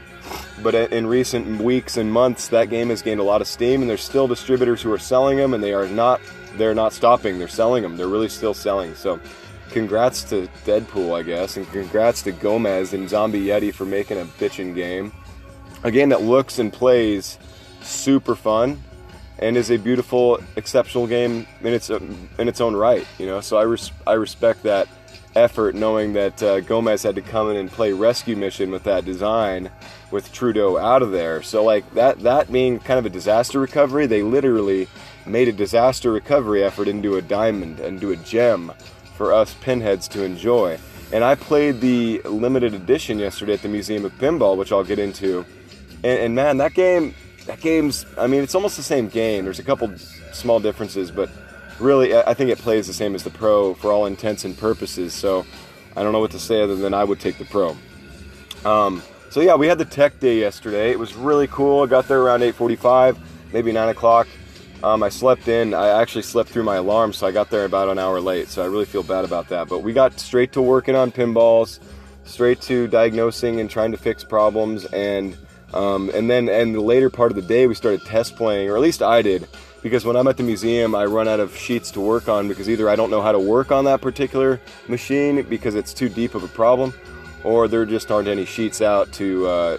but 0.61 0.75
in 0.75 1.07
recent 1.07 1.61
weeks 1.61 1.97
and 1.97 2.11
months, 2.11 2.47
that 2.49 2.69
game 2.69 2.89
has 2.89 3.01
gained 3.01 3.19
a 3.19 3.23
lot 3.23 3.41
of 3.41 3.47
steam, 3.47 3.81
and 3.81 3.89
there's 3.89 4.03
still 4.03 4.27
distributors 4.27 4.83
who 4.83 4.91
are 4.91 4.99
selling 4.99 5.37
them, 5.37 5.53
and 5.53 5.63
they 5.63 5.73
are 5.73 5.87
not 5.87 6.21
they're 6.57 6.75
not 6.75 6.93
stopping. 6.93 7.39
They're 7.39 7.47
selling 7.47 7.83
them. 7.83 7.97
They're 7.97 8.07
really 8.07 8.29
still 8.29 8.53
selling. 8.53 8.93
So. 8.93 9.19
Congrats 9.71 10.23
to 10.25 10.47
Deadpool, 10.65 11.17
I 11.17 11.23
guess, 11.23 11.57
and 11.57 11.69
congrats 11.71 12.21
to 12.23 12.31
Gomez 12.31 12.93
and 12.93 13.09
Zombie 13.09 13.45
Yeti 13.45 13.73
for 13.73 13.85
making 13.85 14.19
a 14.19 14.25
bitchin' 14.25 14.73
game 14.73 15.11
a 15.83 15.91
game 15.91 16.09
that 16.09 16.21
looks 16.21 16.59
and 16.59 16.73
plays 16.73 17.37
super 17.81 18.35
fun 18.35 18.81
and 19.39 19.55
is 19.55 19.69
a 19.69 19.77
beautiful, 19.77 20.39
exceptional 20.55 21.07
game 21.07 21.45
in 21.61 21.73
its 21.73 21.89
in 21.89 22.29
its 22.37 22.61
own 22.61 22.75
right. 22.75 23.05
You 23.19 23.27
know, 23.27 23.41
so 23.41 23.57
I 23.57 23.63
res- 23.63 23.91
I 24.05 24.13
respect 24.13 24.63
that 24.63 24.87
effort, 25.35 25.75
knowing 25.75 26.13
that 26.13 26.41
uh, 26.41 26.61
Gomez 26.61 27.03
had 27.03 27.15
to 27.15 27.21
come 27.21 27.51
in 27.51 27.57
and 27.57 27.69
play 27.69 27.93
rescue 27.93 28.35
mission 28.35 28.71
with 28.71 28.83
that 28.83 29.05
design, 29.05 29.69
with 30.09 30.31
Trudeau 30.33 30.77
out 30.77 31.03
of 31.03 31.11
there. 31.11 31.43
So 31.43 31.63
like 31.63 31.89
that 31.93 32.19
that 32.21 32.51
being 32.51 32.79
kind 32.79 32.97
of 32.97 33.05
a 33.05 33.09
disaster 33.09 33.59
recovery, 33.59 34.07
they 34.07 34.23
literally 34.23 34.87
made 35.25 35.47
a 35.47 35.53
disaster 35.53 36.11
recovery 36.11 36.63
effort 36.63 36.87
into 36.87 37.17
a 37.17 37.21
diamond, 37.21 37.79
into 37.79 38.11
a 38.11 38.15
gem 38.17 38.71
for 39.17 39.33
us 39.33 39.55
pinheads 39.55 40.07
to 40.09 40.23
enjoy. 40.23 40.79
And 41.11 41.23
I 41.23 41.35
played 41.35 41.81
the 41.81 42.21
limited 42.23 42.73
edition 42.73 43.19
yesterday 43.19 43.53
at 43.53 43.61
the 43.61 43.69
Museum 43.69 44.05
of 44.05 44.13
Pinball, 44.19 44.57
which 44.57 44.71
I'll 44.71 44.83
get 44.83 44.99
into 44.99 45.45
and, 46.03 46.19
and 46.19 46.35
man, 46.35 46.57
that 46.57 46.73
game, 46.73 47.15
that 47.45 47.59
game's. 47.59 48.05
I 48.17 48.27
mean, 48.27 48.43
it's 48.43 48.55
almost 48.55 48.77
the 48.77 48.83
same 48.83 49.07
game. 49.07 49.45
There's 49.45 49.59
a 49.59 49.63
couple 49.63 49.91
small 50.31 50.59
differences, 50.59 51.11
but 51.11 51.29
really, 51.79 52.15
I 52.15 52.33
think 52.33 52.49
it 52.49 52.59
plays 52.59 52.87
the 52.87 52.93
same 52.93 53.15
as 53.15 53.23
the 53.23 53.29
Pro 53.29 53.73
for 53.73 53.91
all 53.91 54.05
intents 54.05 54.45
and 54.45 54.57
purposes. 54.57 55.13
So 55.13 55.45
I 55.95 56.03
don't 56.03 56.13
know 56.13 56.19
what 56.19 56.31
to 56.31 56.39
say 56.39 56.61
other 56.61 56.75
than 56.75 56.93
I 56.93 57.03
would 57.03 57.19
take 57.19 57.37
the 57.37 57.45
Pro. 57.45 57.75
Um, 58.65 59.01
so 59.29 59.41
yeah, 59.41 59.55
we 59.55 59.67
had 59.67 59.77
the 59.77 59.85
tech 59.85 60.19
day 60.19 60.39
yesterday. 60.39 60.91
It 60.91 60.99
was 60.99 61.15
really 61.15 61.47
cool. 61.47 61.83
I 61.83 61.87
got 61.87 62.07
there 62.07 62.21
around 62.21 62.41
8:45, 62.41 63.17
maybe 63.53 63.71
9 63.71 63.89
o'clock. 63.89 64.27
Um, 64.83 65.01
I 65.01 65.09
slept 65.09 65.47
in. 65.47 65.73
I 65.73 65.89
actually 65.89 66.21
slept 66.21 66.49
through 66.49 66.63
my 66.63 66.75
alarm, 66.75 67.11
so 67.11 67.25
I 67.25 67.31
got 67.31 67.49
there 67.49 67.65
about 67.65 67.89
an 67.89 67.97
hour 67.97 68.21
late. 68.21 68.47
So 68.47 68.63
I 68.63 68.67
really 68.67 68.85
feel 68.85 69.03
bad 69.03 69.25
about 69.25 69.49
that. 69.49 69.67
But 69.67 69.79
we 69.79 69.91
got 69.91 70.19
straight 70.19 70.51
to 70.53 70.61
working 70.61 70.95
on 70.95 71.11
pinballs, 71.11 71.79
straight 72.25 72.61
to 72.61 72.87
diagnosing 72.87 73.59
and 73.59 73.69
trying 73.69 73.91
to 73.91 73.97
fix 73.97 74.23
problems, 74.23 74.85
and 74.85 75.35
um, 75.73 76.09
and 76.13 76.29
then, 76.29 76.47
and 76.47 76.73
the 76.73 76.81
later 76.81 77.09
part 77.09 77.31
of 77.31 77.35
the 77.35 77.41
day, 77.41 77.67
we 77.67 77.75
started 77.75 78.05
test 78.05 78.35
playing, 78.35 78.69
or 78.69 78.75
at 78.75 78.81
least 78.81 79.01
I 79.01 79.21
did, 79.21 79.47
because 79.81 80.05
when 80.05 80.15
I'm 80.15 80.27
at 80.27 80.37
the 80.37 80.43
museum, 80.43 80.95
I 80.95 81.05
run 81.05 81.27
out 81.27 81.41
of 81.41 81.57
sheets 81.57 81.91
to 81.91 81.99
work 81.99 82.29
on 82.29 82.47
because 82.47 82.69
either 82.69 82.87
I 82.87 82.95
don't 82.95 83.09
know 83.09 83.21
how 83.21 83.33
to 83.33 83.39
work 83.39 83.71
on 83.71 83.83
that 83.85 83.99
particular 83.99 84.61
machine 84.87 85.41
because 85.43 85.75
it's 85.75 85.93
too 85.93 86.07
deep 86.07 86.35
of 86.35 86.43
a 86.43 86.47
problem, 86.47 86.93
or 87.43 87.67
there 87.67 87.85
just 87.85 88.11
aren't 88.11 88.29
any 88.29 88.45
sheets 88.45 88.81
out 88.81 89.11
to 89.13 89.47
uh, 89.47 89.77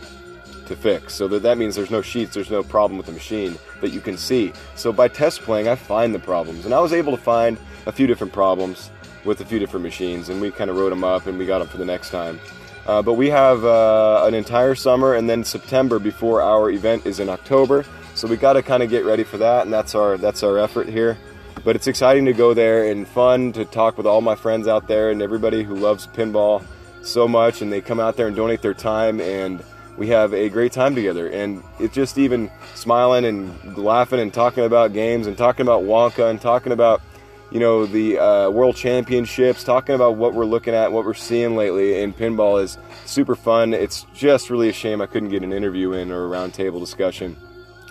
to 0.66 0.76
fix. 0.76 1.14
So 1.14 1.28
that, 1.28 1.42
that 1.44 1.56
means 1.56 1.76
there's 1.76 1.90
no 1.90 2.02
sheets, 2.02 2.34
there's 2.34 2.50
no 2.50 2.62
problem 2.62 2.98
with 2.98 3.06
the 3.06 3.12
machine 3.12 3.56
that 3.80 3.90
you 3.90 4.00
can 4.00 4.16
see. 4.16 4.52
So 4.74 4.92
by 4.92 5.08
test 5.08 5.42
playing, 5.42 5.68
I 5.68 5.74
find 5.74 6.14
the 6.14 6.18
problems, 6.18 6.64
and 6.64 6.74
I 6.74 6.80
was 6.80 6.92
able 6.92 7.16
to 7.16 7.22
find 7.22 7.58
a 7.86 7.92
few 7.92 8.06
different 8.06 8.32
problems 8.32 8.90
with 9.24 9.40
a 9.40 9.44
few 9.44 9.58
different 9.58 9.84
machines, 9.84 10.28
and 10.28 10.40
we 10.40 10.50
kind 10.50 10.70
of 10.70 10.76
wrote 10.76 10.90
them 10.90 11.04
up 11.04 11.26
and 11.26 11.38
we 11.38 11.46
got 11.46 11.58
them 11.58 11.68
for 11.68 11.78
the 11.78 11.84
next 11.84 12.10
time. 12.10 12.40
Uh, 12.86 13.02
but 13.02 13.14
we 13.14 13.28
have 13.28 13.64
uh, 13.64 14.24
an 14.26 14.34
entire 14.34 14.74
summer 14.74 15.14
and 15.14 15.28
then 15.28 15.44
September 15.44 15.98
before 15.98 16.40
our 16.40 16.70
event 16.70 17.04
is 17.04 17.20
in 17.20 17.28
October. 17.28 17.84
So 18.14 18.26
we 18.26 18.36
got 18.36 18.54
to 18.54 18.62
kind 18.62 18.82
of 18.82 18.88
get 18.88 19.04
ready 19.04 19.24
for 19.24 19.36
that, 19.38 19.62
and 19.64 19.72
that's 19.72 19.94
our 19.94 20.16
that's 20.16 20.42
our 20.42 20.58
effort 20.58 20.88
here. 20.88 21.18
But 21.64 21.76
it's 21.76 21.86
exciting 21.86 22.24
to 22.24 22.32
go 22.32 22.54
there 22.54 22.90
and 22.90 23.06
fun 23.06 23.52
to 23.52 23.64
talk 23.64 23.98
with 23.98 24.06
all 24.06 24.20
my 24.20 24.34
friends 24.34 24.66
out 24.66 24.88
there 24.88 25.10
and 25.10 25.20
everybody 25.20 25.62
who 25.62 25.74
loves 25.74 26.06
pinball 26.06 26.64
so 27.02 27.28
much, 27.28 27.62
and 27.62 27.70
they 27.70 27.80
come 27.80 28.00
out 28.00 28.16
there 28.16 28.26
and 28.26 28.34
donate 28.34 28.62
their 28.62 28.74
time, 28.74 29.20
and 29.20 29.62
we 29.98 30.06
have 30.08 30.32
a 30.32 30.48
great 30.48 30.72
time 30.72 30.94
together. 30.94 31.28
And 31.28 31.62
it's 31.78 31.94
just 31.94 32.16
even 32.16 32.50
smiling 32.74 33.24
and 33.24 33.76
laughing 33.76 34.20
and 34.20 34.32
talking 34.32 34.64
about 34.64 34.92
games 34.92 35.26
and 35.26 35.36
talking 35.36 35.62
about 35.62 35.82
Wonka 35.82 36.30
and 36.30 36.40
talking 36.40 36.72
about 36.72 37.02
you 37.50 37.60
know, 37.60 37.86
the 37.86 38.18
uh, 38.18 38.50
World 38.50 38.76
Championships, 38.76 39.64
talking 39.64 39.94
about 39.94 40.16
what 40.16 40.34
we're 40.34 40.44
looking 40.44 40.74
at, 40.74 40.92
what 40.92 41.04
we're 41.04 41.14
seeing 41.14 41.56
lately 41.56 42.02
in 42.02 42.12
pinball 42.12 42.62
is 42.62 42.76
super 43.06 43.34
fun. 43.34 43.72
It's 43.72 44.06
just 44.14 44.50
really 44.50 44.68
a 44.68 44.72
shame 44.72 45.00
I 45.00 45.06
couldn't 45.06 45.30
get 45.30 45.42
an 45.42 45.52
interview 45.52 45.92
in 45.92 46.12
or 46.12 46.26
a 46.26 46.28
roundtable 46.28 46.78
discussion 46.78 47.36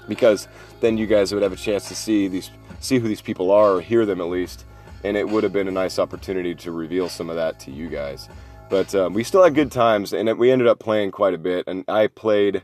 because 0.07 0.47
then 0.79 0.97
you 0.97 1.07
guys 1.07 1.33
would 1.33 1.41
have 1.41 1.53
a 1.53 1.57
chance 1.57 1.87
to 1.87 1.95
see 1.95 2.27
these, 2.27 2.51
see 2.81 2.99
who 2.99 3.07
these 3.07 3.21
people 3.21 3.51
are, 3.51 3.73
or 3.73 3.81
hear 3.81 4.05
them 4.05 4.21
at 4.21 4.27
least, 4.27 4.63
and 5.03 5.17
it 5.17 5.27
would 5.27 5.43
have 5.43 5.53
been 5.53 5.67
a 5.67 5.71
nice 5.71 5.97
opportunity 5.97 6.53
to 6.53 6.71
reveal 6.71 7.09
some 7.09 7.29
of 7.29 7.35
that 7.35 7.59
to 7.61 7.71
you 7.71 7.89
guys. 7.89 8.29
But 8.69 8.93
um, 8.95 9.13
we 9.13 9.23
still 9.23 9.43
had 9.43 9.55
good 9.55 9.71
times, 9.71 10.13
and 10.13 10.37
we 10.37 10.51
ended 10.51 10.67
up 10.67 10.79
playing 10.79 11.11
quite 11.11 11.33
a 11.33 11.37
bit. 11.37 11.65
And 11.67 11.85
I 11.87 12.07
played, 12.07 12.63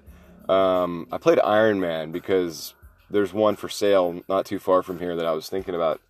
um, 0.49 1.07
I 1.11 1.17
played 1.17 1.39
Iron 1.39 1.79
Man 1.79 2.11
because 2.11 2.73
there's 3.09 3.33
one 3.33 3.55
for 3.55 3.69
sale 3.69 4.21
not 4.27 4.45
too 4.45 4.59
far 4.59 4.83
from 4.83 4.99
here 4.99 5.15
that 5.15 5.25
I 5.25 5.31
was 5.31 5.49
thinking 5.49 5.75
about 5.75 6.01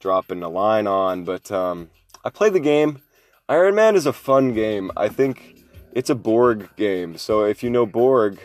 dropping 0.00 0.42
a 0.42 0.48
line 0.48 0.86
on. 0.86 1.24
But 1.24 1.50
um, 1.52 1.90
I 2.24 2.30
played 2.30 2.54
the 2.54 2.60
game. 2.60 3.02
Iron 3.48 3.76
Man 3.76 3.94
is 3.94 4.06
a 4.06 4.12
fun 4.12 4.52
game. 4.52 4.90
I 4.96 5.08
think 5.08 5.64
it's 5.92 6.10
a 6.10 6.14
Borg 6.16 6.68
game. 6.76 7.16
So 7.16 7.44
if 7.44 7.62
you 7.62 7.70
know 7.70 7.86
Borg, 7.86 8.38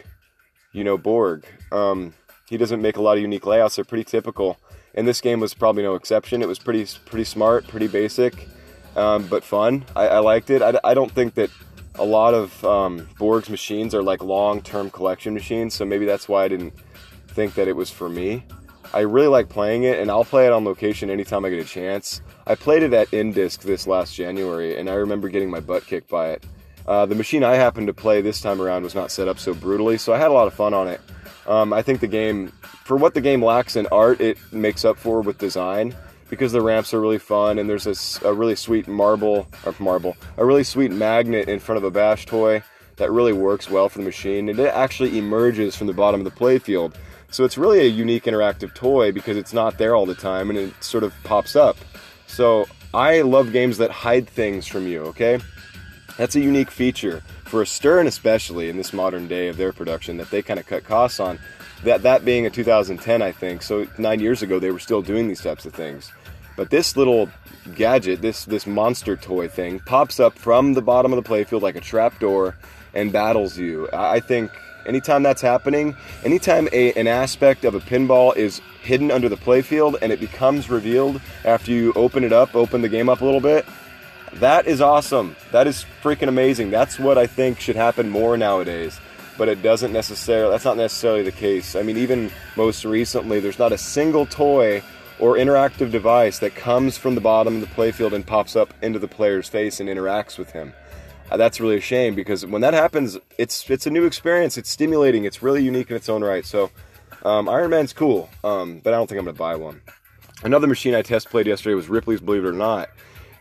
you 0.71 0.83
know 0.83 0.97
Borg. 0.97 1.45
Um, 1.71 2.13
he 2.47 2.57
doesn't 2.57 2.81
make 2.81 2.97
a 2.97 3.01
lot 3.01 3.17
of 3.17 3.21
unique 3.21 3.45
layouts. 3.45 3.77
They're 3.77 3.85
pretty 3.85 4.03
typical. 4.03 4.59
And 4.93 5.07
this 5.07 5.21
game 5.21 5.39
was 5.39 5.53
probably 5.53 5.83
no 5.83 5.95
exception. 5.95 6.41
It 6.41 6.47
was 6.47 6.59
pretty 6.59 6.85
pretty 7.05 7.23
smart, 7.23 7.67
pretty 7.67 7.87
basic, 7.87 8.47
um, 8.95 9.27
but 9.27 9.43
fun. 9.43 9.85
I, 9.95 10.07
I 10.07 10.19
liked 10.19 10.49
it. 10.49 10.61
I, 10.61 10.79
I, 10.83 10.93
don't 10.93 11.11
think 11.11 11.35
that 11.35 11.49
a 11.95 12.03
lot 12.03 12.33
of 12.33 12.63
um, 12.65 13.07
Borg's 13.17 13.49
machines 13.49 13.95
are 13.95 14.03
like 14.03 14.21
long-term 14.23 14.91
collection 14.91 15.33
machines, 15.33 15.73
so 15.73 15.85
maybe 15.85 16.05
that's 16.05 16.27
why 16.27 16.43
I 16.43 16.47
didn't 16.47 16.73
think 17.27 17.53
that 17.55 17.67
it 17.67 17.75
was 17.75 17.89
for 17.89 18.09
me. 18.09 18.43
I 18.93 19.01
really 19.01 19.27
like 19.27 19.47
playing 19.47 19.83
it, 19.83 19.99
and 19.99 20.11
I'll 20.11 20.25
play 20.25 20.45
it 20.45 20.51
on 20.51 20.65
location 20.65 21.09
anytime 21.09 21.45
I 21.45 21.49
get 21.49 21.59
a 21.59 21.67
chance. 21.67 22.21
I 22.45 22.55
played 22.55 22.83
it 22.83 22.93
at 22.93 23.09
Indisc 23.11 23.59
this 23.59 23.87
last 23.87 24.13
January, 24.15 24.77
and 24.77 24.89
I 24.89 24.95
remember 24.95 25.29
getting 25.29 25.49
my 25.49 25.61
butt 25.61 25.85
kicked 25.85 26.09
by 26.09 26.31
it. 26.31 26.45
Uh, 26.85 27.05
the 27.05 27.15
machine 27.15 27.43
I 27.43 27.55
happened 27.55 27.87
to 27.87 27.93
play 27.93 28.21
this 28.21 28.41
time 28.41 28.61
around 28.61 28.83
was 28.83 28.95
not 28.95 29.11
set 29.11 29.27
up 29.27 29.39
so 29.39 29.53
brutally, 29.53 29.97
so 29.97 30.13
I 30.13 30.17
had 30.17 30.29
a 30.29 30.33
lot 30.33 30.47
of 30.47 30.53
fun 30.53 30.73
on 30.73 30.87
it. 30.89 30.99
Um, 31.47 31.71
I 31.71 31.81
think 31.81 32.01
the 32.01 32.07
game, 32.07 32.49
for 32.83 32.97
what 32.97 33.13
the 33.13 33.21
game 33.21 33.43
lacks 33.43 33.75
in 33.75 33.87
art, 33.87 34.19
it 34.19 34.37
makes 34.51 34.83
up 34.83 34.97
for 34.97 35.21
with 35.21 35.37
design 35.37 35.95
because 36.31 36.53
the 36.53 36.61
ramps 36.61 36.95
are 36.95 36.99
really 36.99 37.19
fun, 37.19 37.59
and 37.59 37.69
there's 37.69 37.85
a, 37.85 38.27
a 38.27 38.33
really 38.33 38.55
sweet 38.55 38.87
marble 38.87 39.47
or 39.65 39.75
marble, 39.77 40.17
a 40.37 40.45
really 40.45 40.63
sweet 40.63 40.91
magnet 40.91 41.47
in 41.47 41.59
front 41.59 41.77
of 41.77 41.83
a 41.83 41.91
bash 41.91 42.25
toy 42.25 42.63
that 42.95 43.11
really 43.11 43.33
works 43.33 43.69
well 43.69 43.89
for 43.89 43.99
the 43.99 44.05
machine, 44.05 44.49
and 44.49 44.57
it 44.57 44.67
actually 44.67 45.17
emerges 45.17 45.75
from 45.75 45.87
the 45.87 45.93
bottom 45.93 46.21
of 46.21 46.25
the 46.25 46.39
playfield. 46.39 46.95
So 47.31 47.43
it's 47.43 47.57
really 47.57 47.79
a 47.79 47.85
unique 47.85 48.23
interactive 48.23 48.73
toy 48.73 49.11
because 49.11 49.37
it's 49.37 49.53
not 49.53 49.77
there 49.77 49.95
all 49.95 50.05
the 50.05 50.15
time 50.15 50.49
and 50.49 50.59
it 50.59 50.83
sort 50.83 51.03
of 51.03 51.13
pops 51.23 51.55
up. 51.55 51.77
So 52.27 52.65
I 52.93 53.21
love 53.21 53.53
games 53.53 53.77
that 53.77 53.89
hide 53.89 54.27
things 54.27 54.67
from 54.67 54.85
you, 54.85 55.03
okay? 55.03 55.39
That's 56.17 56.35
a 56.35 56.41
unique 56.41 56.69
feature 56.69 57.23
for 57.45 57.61
a 57.61 57.65
Stern 57.65 58.07
especially 58.07 58.69
in 58.69 58.77
this 58.77 58.93
modern 58.93 59.27
day 59.27 59.47
of 59.47 59.57
their 59.57 59.71
production 59.71 60.17
that 60.17 60.29
they 60.29 60.41
kind 60.41 60.59
of 60.59 60.65
cut 60.65 60.83
costs 60.83 61.19
on. 61.19 61.39
That 61.83 62.03
that 62.03 62.23
being 62.23 62.45
a 62.45 62.49
2010, 62.49 63.21
I 63.21 63.31
think. 63.31 63.63
So 63.63 63.87
9 63.97 64.19
years 64.19 64.41
ago 64.41 64.59
they 64.59 64.71
were 64.71 64.79
still 64.79 65.01
doing 65.01 65.27
these 65.27 65.41
types 65.41 65.65
of 65.65 65.73
things. 65.73 66.11
But 66.61 66.69
this 66.69 66.95
little 66.95 67.27
gadget, 67.73 68.21
this 68.21 68.45
this 68.45 68.67
monster 68.67 69.17
toy 69.17 69.47
thing 69.47 69.79
pops 69.79 70.19
up 70.19 70.37
from 70.37 70.75
the 70.75 70.81
bottom 70.83 71.11
of 71.11 71.23
the 71.23 71.27
playfield 71.27 71.63
like 71.63 71.75
a 71.75 71.81
trapdoor 71.81 72.55
and 72.93 73.11
battles 73.11 73.57
you. 73.57 73.89
I 73.91 74.19
think 74.19 74.51
Anytime 74.85 75.23
that's 75.23 75.41
happening, 75.41 75.95
anytime 76.23 76.67
a, 76.71 76.93
an 76.93 77.07
aspect 77.07 77.65
of 77.65 77.73
a 77.73 77.79
pinball 77.79 78.35
is 78.35 78.61
hidden 78.83 79.09
under 79.09 79.27
the 79.27 79.37
playfield 79.37 79.95
and 80.03 80.11
it 80.11 80.19
becomes 80.19 80.69
revealed 80.69 81.19
after 81.45 81.71
you 81.71 81.93
open 81.93 82.23
it 82.23 82.33
up, 82.33 82.55
open 82.55 82.81
the 82.81 82.89
game 82.89 83.09
up 83.09 83.21
a 83.21 83.25
little 83.25 83.41
bit, 83.41 83.65
that 84.33 84.67
is 84.67 84.81
awesome. 84.81 85.35
That 85.51 85.65
is 85.65 85.85
freaking 86.03 86.27
amazing. 86.27 86.69
That's 86.69 86.99
what 86.99 87.17
I 87.17 87.25
think 87.25 87.59
should 87.59 87.75
happen 87.75 88.07
more 88.07 88.37
nowadays. 88.37 88.99
But 89.35 89.49
it 89.49 89.63
doesn't 89.63 89.93
necessarily, 89.93 90.51
that's 90.51 90.65
not 90.65 90.77
necessarily 90.77 91.23
the 91.23 91.31
case. 91.31 91.75
I 91.75 91.81
mean, 91.81 91.97
even 91.97 92.31
most 92.55 92.85
recently, 92.85 93.39
there's 93.39 93.59
not 93.59 93.71
a 93.71 93.79
single 93.79 94.27
toy 94.27 94.83
or 95.21 95.35
interactive 95.35 95.91
device 95.91 96.39
that 96.39 96.55
comes 96.55 96.97
from 96.97 97.15
the 97.15 97.21
bottom 97.21 97.55
of 97.55 97.61
the 97.61 97.67
playfield 97.67 98.11
and 98.11 98.25
pops 98.25 98.55
up 98.55 98.73
into 98.81 98.99
the 98.99 99.07
player's 99.07 99.47
face 99.47 99.79
and 99.79 99.87
interacts 99.87 100.37
with 100.37 100.51
him. 100.51 100.73
Uh, 101.29 101.37
that's 101.37 101.61
really 101.61 101.77
a 101.77 101.81
shame 101.81 102.13
because 102.13 102.45
when 102.45 102.61
that 102.61 102.73
happens, 102.73 103.17
it's 103.37 103.69
it's 103.69 103.87
a 103.87 103.89
new 103.89 104.03
experience. 104.05 104.57
It's 104.57 104.69
stimulating. 104.69 105.23
It's 105.23 105.41
really 105.41 105.63
unique 105.63 105.89
in 105.89 105.95
its 105.95 106.09
own 106.09 106.23
right. 106.23 106.45
So 106.45 106.71
um, 107.23 107.47
Iron 107.47 107.69
Man's 107.69 107.93
cool, 107.93 108.29
um, 108.43 108.79
but 108.83 108.93
I 108.93 108.97
don't 108.97 109.07
think 109.07 109.19
I'm 109.19 109.25
gonna 109.25 109.37
buy 109.37 109.55
one. 109.55 109.81
Another 110.43 110.67
machine 110.67 110.95
I 110.95 111.03
test 111.03 111.29
played 111.29 111.47
yesterday 111.47 111.75
was 111.75 111.87
Ripley's 111.87 112.19
Believe 112.19 112.43
It 112.43 112.49
or 112.49 112.51
Not, 112.51 112.89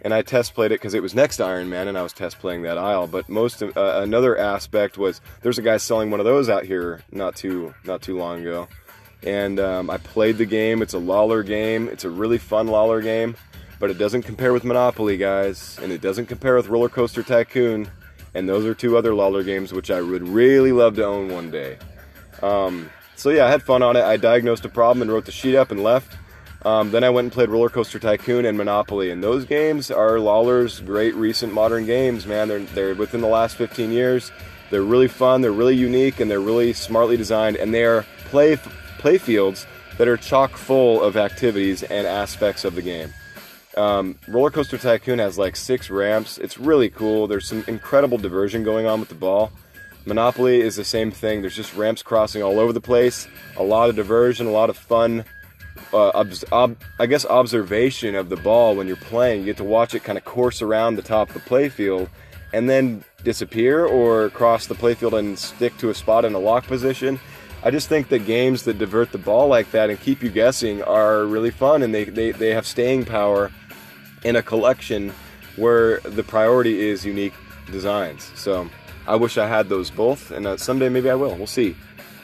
and 0.03 0.13
I 0.15 0.23
test 0.23 0.55
played 0.55 0.71
it 0.71 0.81
because 0.81 0.95
it 0.95 1.03
was 1.03 1.15
next 1.15 1.39
to 1.39 1.45
Iron 1.45 1.71
Man, 1.71 1.89
and 1.89 1.99
I 1.99 2.03
was 2.03 2.13
test 2.13 2.39
playing 2.39 2.63
that 2.63 2.79
aisle. 2.79 3.07
But 3.07 3.29
most 3.29 3.63
of, 3.63 3.77
uh, 3.77 4.01
another 4.03 4.39
aspect 4.39 4.99
was 4.99 5.21
there's 5.41 5.59
a 5.59 5.63
guy 5.63 5.79
selling 5.79 6.11
one 6.11 6.21
of 6.21 6.27
those 6.27 6.49
out 6.49 6.65
here 6.65 7.03
not 7.11 7.35
too 7.35 7.75
not 7.85 8.03
too 8.03 8.19
long 8.19 8.43
ago, 8.43 8.69
and 9.23 9.61
um, 9.61 9.91
I 9.91 9.99
played 9.99 10.39
the 10.39 10.47
game. 10.47 10.83
It's 10.83 10.95
a 10.95 10.99
Lawlor 10.99 11.47
game. 11.47 11.89
It's 11.89 12.05
a 12.05 12.11
really 12.11 12.39
fun 12.39 12.69
Lawlor 12.69 13.03
game 13.03 13.37
but 13.81 13.91
it 13.91 13.99
doesn't 13.99 14.23
compare 14.23 14.53
with 14.53 14.63
Monopoly, 14.63 15.17
guys, 15.17 15.79
and 15.83 15.91
it 15.91 16.03
doesn't 16.03 16.27
compare 16.27 16.55
with 16.55 16.69
Roller 16.69 16.91
Coaster 16.91 17.23
Tycoon, 17.23 17.91
and 18.35 18.49
those 18.49 18.67
are 18.67 18.75
two 18.75 18.97
other 18.97 19.13
Lawlor 19.13 19.43
games 19.43 19.73
which 19.73 19.91
I 19.91 20.03
would 20.03 20.29
really 20.29 20.71
love 20.71 20.97
to 20.97 21.05
own 21.05 21.31
one 21.31 21.51
day. 21.51 21.79
Um, 22.43 22.91
so 23.17 23.31
yeah, 23.31 23.47
I 23.47 23.51
had 23.51 23.63
fun 23.63 23.83
on 23.83 23.97
it. 23.97 24.05
I 24.05 24.19
diagnosed 24.19 24.65
a 24.67 24.69
problem 24.69 25.03
and 25.03 25.11
wrote 25.11 25.25
the 25.25 25.33
sheet 25.33 25.57
up 25.57 25.71
and 25.71 25.83
left. 25.83 26.17
Um, 26.63 26.91
then 26.91 27.03
I 27.05 27.09
went 27.09 27.25
and 27.25 27.33
played 27.33 27.49
Roller 27.49 27.71
Coaster 27.71 27.99
Tycoon 27.99 28.45
and 28.45 28.57
Monopoly, 28.57 29.11
and 29.11 29.25
those 29.25 29.47
games 29.47 29.91
are 29.91 30.19
Lawlor's 30.19 30.81
great 30.81 31.15
recent 31.15 31.55
modern 31.55 31.87
games. 31.87 32.27
Man, 32.27 32.49
they're 32.49 32.61
they're 32.61 32.95
within 32.95 33.23
the 33.23 33.29
last 33.29 33.57
15 33.57 33.91
years. 33.91 34.31
They're 34.69 34.83
really 34.83 35.09
fun. 35.09 35.41
They're 35.41 35.53
really 35.53 35.75
unique, 35.75 36.21
and 36.21 36.31
they're 36.31 36.39
really 36.39 36.75
smartly 36.75 37.17
designed. 37.17 37.57
And 37.57 37.73
they 37.73 37.85
are 37.85 38.05
play 38.27 38.57
play 39.01 39.19
fields 39.19 39.67
that 39.99 40.09
are 40.09 40.17
chock 40.17 40.53
full 40.53 41.03
of 41.03 41.17
activities 41.17 41.83
and 41.83 42.07
aspects 42.07 42.65
of 42.65 42.75
the 42.75 42.83
game. 42.83 43.13
Um, 43.77 44.19
Roller 44.29 44.51
Coaster 44.51 44.79
Tycoon 44.79 45.19
has 45.19 45.39
like 45.39 45.57
six 45.57 45.91
ramps. 45.91 46.39
It's 46.39 46.59
really 46.59 46.91
cool. 46.91 47.27
There's 47.27 47.47
some 47.47 47.65
incredible 47.67 48.19
diversion 48.19 48.65
going 48.65 48.87
on 48.87 49.01
with 49.01 49.09
the 49.09 49.15
ball. 49.15 49.53
Monopoly 50.07 50.61
is 50.61 50.77
the 50.77 50.85
same 50.85 51.11
thing. 51.11 51.41
There's 51.41 51.55
just 51.55 51.75
ramps 51.77 52.03
crossing 52.03 52.43
all 52.43 52.59
over 52.59 52.73
the 52.73 52.81
place. 52.81 53.29
A 53.57 53.63
lot 53.63 53.91
of 53.91 53.97
diversion, 53.97 54.47
a 54.47 54.51
lot 54.51 54.71
of 54.71 54.77
fun. 54.77 55.25
Uh, 55.93 56.09
ob- 56.09 56.33
ob- 56.53 56.77
I 56.99 57.07
guess 57.07 57.25
observation 57.27 58.15
of 58.15 58.29
the 58.29 58.37
ball 58.37 58.75
when 58.75 58.87
you're 58.87 58.97
playing. 58.97 59.41
You 59.41 59.47
get 59.47 59.57
to 59.59 59.65
watch 59.65 59.95
it 59.95 60.03
kind 60.05 60.19
of 60.19 60.25
course 60.25 60.63
around 60.63 60.97
the 60.97 61.03
top 61.03 61.29
of 61.29 61.35
the 61.35 61.41
playfield 61.41 62.09
and 62.53 62.69
then 62.69 63.05
disappear 63.23 63.85
or 63.87 64.31
cross 64.31 64.67
the 64.67 64.75
playfield 64.75 65.19
and 65.19 65.39
stick 65.39 65.77
to 65.79 65.91
a 65.91 65.95
spot 65.95 66.25
in 66.25 66.35
a 66.35 66.39
lock 66.39 66.67
position. 66.67 67.21
I 67.63 67.71
just 67.71 67.89
think 67.89 68.09
that 68.09 68.21
games 68.21 68.65
that 68.65 68.79
divert 68.79 69.13
the 69.13 69.19
ball 69.19 69.49
like 69.49 69.71
that 69.73 69.91
and 69.91 70.01
keep 70.01 70.23
you 70.23 70.31
guessing 70.31 70.83
are 70.83 71.27
really 71.27 71.51
fun 71.51 71.83
and 71.83 71.95
they, 71.95 72.05
they, 72.05 72.33
they 72.33 72.55
have 72.55 72.67
staying 72.67 73.05
power 73.05 73.53
in 74.25 74.37
a 74.37 74.43
collection 74.43 75.13
where 75.57 76.01
the 76.01 76.23
priority 76.23 76.81
is 76.81 77.05
unique 77.05 77.35
designs. 77.71 78.31
So 78.35 78.69
I 79.07 79.17
wish 79.17 79.39
I 79.39 79.47
had 79.47 79.69
those 79.69 79.91
both, 79.91 80.31
and 80.31 80.47
uh, 80.47 80.57
someday 80.57 80.89
maybe 80.89 81.11
I 81.11 81.15
will. 81.15 81.35
We'll 81.37 81.47
see. 81.47 81.77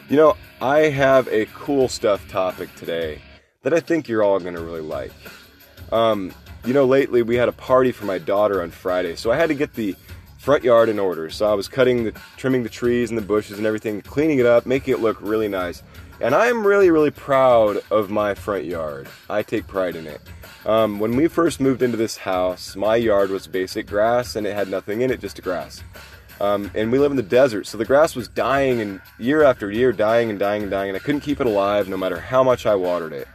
You 0.08 0.16
know, 0.16 0.36
I 0.60 0.80
have 0.80 1.28
a 1.28 1.46
cool 1.46 1.88
stuff 1.88 2.26
topic 2.28 2.74
today 2.76 3.20
that 3.62 3.74
I 3.74 3.80
think 3.80 4.08
you're 4.08 4.22
all 4.22 4.38
going 4.38 4.54
to 4.54 4.62
really 4.62 4.80
like. 4.80 5.12
Um, 5.90 6.32
you 6.64 6.72
know, 6.72 6.84
lately 6.84 7.22
we 7.22 7.36
had 7.36 7.48
a 7.48 7.52
party 7.52 7.92
for 7.92 8.04
my 8.04 8.18
daughter 8.18 8.62
on 8.62 8.70
Friday, 8.70 9.16
so 9.16 9.30
I 9.30 9.36
had 9.36 9.48
to 9.48 9.54
get 9.54 9.74
the 9.74 9.96
front 10.46 10.62
yard 10.62 10.88
in 10.88 11.00
order. 11.00 11.28
So 11.28 11.50
I 11.50 11.54
was 11.54 11.66
cutting 11.66 12.04
the, 12.04 12.12
trimming 12.36 12.62
the 12.62 12.68
trees 12.68 13.10
and 13.10 13.18
the 13.18 13.22
bushes 13.22 13.58
and 13.58 13.66
everything, 13.66 14.00
cleaning 14.00 14.38
it 14.38 14.46
up, 14.46 14.64
making 14.64 14.94
it 14.94 15.00
look 15.00 15.20
really 15.20 15.48
nice. 15.48 15.82
And 16.20 16.36
I'm 16.36 16.64
really, 16.64 16.88
really 16.88 17.10
proud 17.10 17.78
of 17.90 18.10
my 18.10 18.32
front 18.32 18.64
yard. 18.64 19.08
I 19.28 19.42
take 19.42 19.66
pride 19.66 19.96
in 19.96 20.06
it. 20.06 20.20
Um, 20.64 21.00
when 21.00 21.16
we 21.16 21.26
first 21.26 21.58
moved 21.58 21.82
into 21.82 21.96
this 21.96 22.16
house, 22.16 22.76
my 22.76 22.94
yard 22.94 23.30
was 23.30 23.48
basic 23.48 23.88
grass 23.88 24.36
and 24.36 24.46
it 24.46 24.54
had 24.54 24.68
nothing 24.68 25.00
in 25.00 25.10
it, 25.10 25.18
just 25.18 25.42
grass. 25.42 25.82
Um, 26.40 26.70
and 26.76 26.92
we 26.92 27.00
live 27.00 27.10
in 27.10 27.16
the 27.16 27.24
desert, 27.24 27.66
so 27.66 27.76
the 27.76 27.84
grass 27.84 28.14
was 28.14 28.28
dying 28.28 28.80
and 28.80 29.00
year 29.18 29.42
after 29.42 29.72
year, 29.72 29.90
dying 29.90 30.30
and 30.30 30.38
dying 30.38 30.62
and 30.62 30.70
dying, 30.70 30.90
and 30.90 30.96
I 30.96 31.00
couldn't 31.00 31.22
keep 31.22 31.40
it 31.40 31.48
alive 31.48 31.88
no 31.88 31.96
matter 31.96 32.20
how 32.20 32.44
much 32.44 32.66
I 32.66 32.76
watered 32.76 33.14
it. 33.14 33.26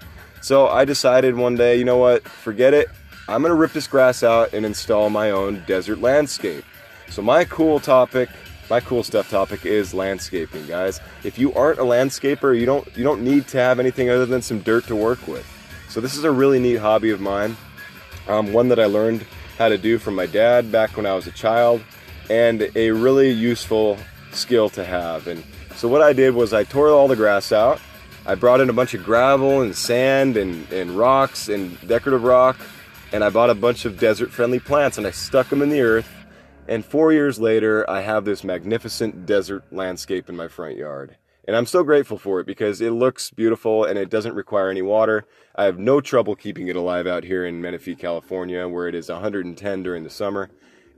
So 0.41 0.69
I 0.69 0.85
decided 0.85 1.35
one 1.35 1.55
day, 1.55 1.75
you 1.75 1.83
know 1.83 1.97
what, 1.97 2.23
forget 2.23 2.73
it. 2.73 2.87
I'm 3.27 3.41
gonna 3.41 3.55
rip 3.55 3.73
this 3.73 3.87
grass 3.87 4.23
out 4.23 4.53
and 4.53 4.65
install 4.65 5.09
my 5.09 5.31
own 5.31 5.63
desert 5.67 5.99
landscape. 5.99 6.63
So 7.11 7.21
my 7.21 7.43
cool 7.43 7.81
topic, 7.81 8.29
my 8.69 8.79
cool 8.79 9.03
stuff 9.03 9.29
topic 9.29 9.65
is 9.65 9.93
landscaping, 9.93 10.65
guys. 10.65 11.01
If 11.25 11.37
you 11.37 11.53
aren't 11.53 11.79
a 11.79 11.83
landscaper, 11.83 12.57
you 12.57 12.65
don't 12.65 12.87
you 12.95 13.03
don't 13.03 13.21
need 13.21 13.49
to 13.49 13.57
have 13.57 13.81
anything 13.81 14.09
other 14.09 14.25
than 14.25 14.41
some 14.41 14.59
dirt 14.59 14.87
to 14.87 14.95
work 14.95 15.27
with. 15.27 15.45
So 15.89 15.99
this 15.99 16.15
is 16.15 16.23
a 16.23 16.31
really 16.31 16.57
neat 16.57 16.77
hobby 16.77 17.09
of 17.11 17.19
mine, 17.19 17.57
um, 18.29 18.53
one 18.53 18.69
that 18.69 18.79
I 18.79 18.85
learned 18.85 19.25
how 19.57 19.67
to 19.67 19.77
do 19.77 19.97
from 19.97 20.15
my 20.15 20.25
dad 20.25 20.71
back 20.71 20.95
when 20.95 21.05
I 21.05 21.13
was 21.13 21.27
a 21.27 21.31
child, 21.31 21.83
and 22.29 22.71
a 22.75 22.91
really 22.91 23.29
useful 23.29 23.97
skill 24.31 24.69
to 24.69 24.85
have. 24.85 25.27
And 25.27 25.43
so 25.75 25.89
what 25.89 26.01
I 26.01 26.13
did 26.13 26.33
was 26.33 26.53
I 26.53 26.63
tore 26.63 26.91
all 26.91 27.09
the 27.09 27.17
grass 27.17 27.51
out. 27.51 27.81
I 28.25 28.35
brought 28.35 28.61
in 28.61 28.69
a 28.69 28.73
bunch 28.73 28.93
of 28.93 29.03
gravel 29.03 29.61
and 29.61 29.75
sand 29.75 30.37
and, 30.37 30.71
and 30.71 30.91
rocks 30.91 31.49
and 31.49 31.77
decorative 31.85 32.23
rock, 32.23 32.57
and 33.11 33.21
I 33.21 33.29
bought 33.29 33.49
a 33.49 33.55
bunch 33.55 33.83
of 33.83 33.99
desert-friendly 33.99 34.59
plants 34.59 34.97
and 34.97 35.05
I 35.05 35.11
stuck 35.11 35.49
them 35.49 35.61
in 35.61 35.69
the 35.69 35.81
earth. 35.81 36.07
And 36.71 36.85
four 36.85 37.11
years 37.11 37.37
later, 37.37 37.87
I 37.89 37.99
have 37.99 38.23
this 38.23 38.45
magnificent 38.45 39.25
desert 39.25 39.65
landscape 39.73 40.29
in 40.29 40.37
my 40.37 40.47
front 40.47 40.77
yard. 40.77 41.17
And 41.45 41.53
I'm 41.53 41.65
so 41.65 41.83
grateful 41.83 42.17
for 42.17 42.39
it 42.39 42.47
because 42.47 42.79
it 42.79 42.91
looks 42.91 43.29
beautiful 43.29 43.83
and 43.83 43.99
it 43.99 44.09
doesn't 44.09 44.35
require 44.35 44.69
any 44.69 44.81
water. 44.81 45.25
I 45.53 45.65
have 45.65 45.77
no 45.77 45.99
trouble 45.99 46.33
keeping 46.33 46.69
it 46.69 46.77
alive 46.77 47.07
out 47.07 47.25
here 47.25 47.45
in 47.45 47.59
Menifee, 47.59 47.95
California, 47.95 48.69
where 48.69 48.87
it 48.87 48.95
is 48.95 49.09
110 49.09 49.83
during 49.83 50.05
the 50.05 50.09
summer. 50.09 50.49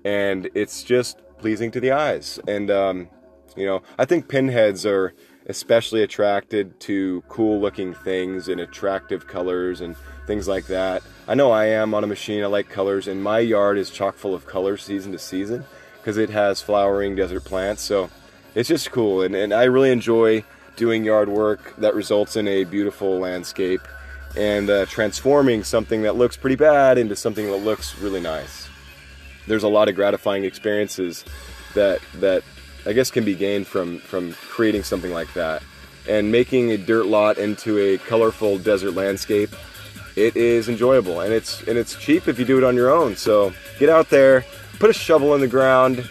And 0.06 0.48
it's 0.54 0.84
just 0.84 1.20
pleasing 1.40 1.72
to 1.72 1.80
the 1.80 1.92
eyes. 1.92 2.40
And, 2.48 2.70
um, 2.70 3.10
you 3.58 3.66
know, 3.66 3.82
I 3.98 4.06
think 4.06 4.28
pinheads 4.28 4.86
are 4.86 5.16
especially 5.48 6.04
attracted 6.04 6.80
to 6.82 7.24
cool 7.28 7.60
looking 7.60 7.94
things 7.94 8.48
and 8.48 8.62
attractive 8.62 9.28
colors 9.28 9.82
and 9.82 9.96
things 10.26 10.48
like 10.48 10.68
that. 10.68 11.04
I 11.28 11.36
know 11.36 11.52
I 11.52 11.66
am 11.66 11.94
on 11.94 12.04
a 12.04 12.08
machine. 12.08 12.44
I 12.44 12.48
like 12.48 12.70
colors, 12.70 13.08
and 13.08 13.22
my 13.22 13.40
yard 13.40 13.78
is 13.78 13.90
chock 13.90 14.16
full 14.16 14.34
of 14.34 14.46
colors 14.46 14.84
season 14.84 15.12
to 15.12 15.20
season 15.20 15.66
because 15.98 16.18
it 16.18 16.30
has 16.30 16.62
flowering 16.62 17.16
desert 17.16 17.46
plants. 17.46 17.82
So, 17.82 18.10
it's 18.56 18.70
just 18.70 18.92
cool 18.92 19.22
and, 19.24 19.36
and 19.36 19.54
I 19.54 19.64
really 19.64 19.92
enjoy 19.92 20.44
doing 20.76 21.04
yard 21.04 21.30
work 21.30 21.76
that 21.78 21.96
results 21.96 22.36
in 22.36 22.48
a 22.48 22.64
beautiful 22.64 23.20
landscape 23.20 23.82
and 24.36 24.70
uh, 24.70 24.86
transforming 24.88 25.64
something 25.64 26.04
that 26.04 26.16
looks 26.16 26.36
pretty 26.36 26.56
bad 26.56 26.98
into 26.98 27.16
something 27.16 27.46
that 27.48 27.58
looks 27.58 27.98
really 28.00 28.20
nice. 28.20 28.68
There's 29.48 29.64
a 29.64 29.68
lot 29.68 29.90
of 29.90 29.96
gratifying 29.96 30.44
experiences 30.44 31.26
that 31.76 32.00
that 32.16 32.44
I 32.86 32.94
guess 32.94 33.12
can 33.12 33.24
be 33.24 33.36
gained 33.36 33.68
from 33.68 34.00
from 34.00 34.34
creating 34.34 34.84
something 34.84 35.12
like 35.12 35.34
that 35.34 35.64
and 36.08 36.32
making 36.32 36.72
a 36.72 36.78
dirt 36.78 37.06
lot 37.06 37.38
into 37.38 37.78
a 37.80 37.98
colorful 37.98 38.58
desert 38.58 38.92
landscape. 38.92 39.50
It 40.16 40.36
is 40.36 40.70
enjoyable 40.70 41.22
and 41.22 41.34
it's 41.34 41.62
and 41.64 41.78
it's 41.78 41.96
cheap 41.96 42.28
if 42.28 42.38
you 42.38 42.46
do 42.46 42.58
it 42.58 42.64
on 42.64 42.76
your 42.76 42.92
own. 42.92 43.16
So 43.16 43.54
get 43.80 43.90
out 43.90 44.10
there, 44.10 44.46
put 44.80 44.90
a 44.90 44.94
shovel 44.94 45.34
in 45.36 45.42
the 45.42 45.48
ground, 45.48 46.08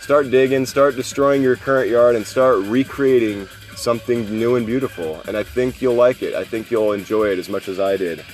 start 0.00 0.30
digging, 0.30 0.66
start 0.66 0.96
destroying 0.96 1.42
your 1.42 1.56
current 1.56 1.90
yard, 1.90 2.16
and 2.16 2.26
start 2.26 2.58
recreating 2.64 3.46
something 3.76 4.24
new 4.30 4.56
and 4.56 4.66
beautiful. 4.66 5.20
And 5.28 5.36
I 5.36 5.42
think 5.42 5.82
you'll 5.82 5.94
like 5.94 6.22
it. 6.22 6.34
I 6.34 6.44
think 6.44 6.70
you'll 6.70 6.92
enjoy 6.92 7.30
it 7.30 7.38
as 7.38 7.48
much 7.48 7.68
as 7.68 7.78
I 7.78 7.96
did. 7.96 8.24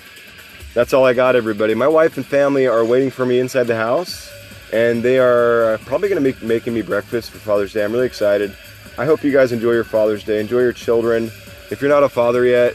That's 0.75 0.95
all 0.95 1.05
I 1.05 1.13
got, 1.13 1.37
everybody. 1.37 1.75
My 1.75 1.89
wife 1.89 2.17
and 2.17 2.25
family 2.25 2.67
are 2.67 2.85
waiting 2.85 3.11
for 3.11 3.27
me 3.27 3.41
inside 3.41 3.65
the 3.65 3.77
house, 3.77 4.33
and 4.73 5.03
they 5.03 5.19
are 5.19 5.79
probably 5.85 6.09
going 6.09 6.23
to 6.23 6.33
be 6.33 6.47
making 6.47 6.75
me 6.75 6.83
breakfast 6.83 7.31
for 7.31 7.39
Father's 7.39 7.73
Day. 7.73 7.85
I'm 7.85 7.93
really 7.93 8.07
excited. 8.07 8.57
I 8.99 9.05
hope 9.05 9.23
you 9.23 9.33
guys 9.33 9.53
enjoy 9.53 9.73
your 9.73 9.85
Father's 9.85 10.25
Day. 10.25 10.41
Enjoy 10.41 10.61
your 10.61 10.73
children. 10.73 11.31
If 11.71 11.81
you're 11.81 11.91
not 11.91 12.03
a 12.03 12.09
father 12.09 12.45
yet, 12.45 12.75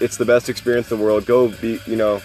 it's 0.00 0.16
the 0.16 0.24
best 0.24 0.48
experience 0.48 0.90
in 0.90 0.98
the 0.98 1.04
world. 1.04 1.26
Go 1.26 1.48
be, 1.48 1.80
you 1.86 1.96
know, 1.96 2.22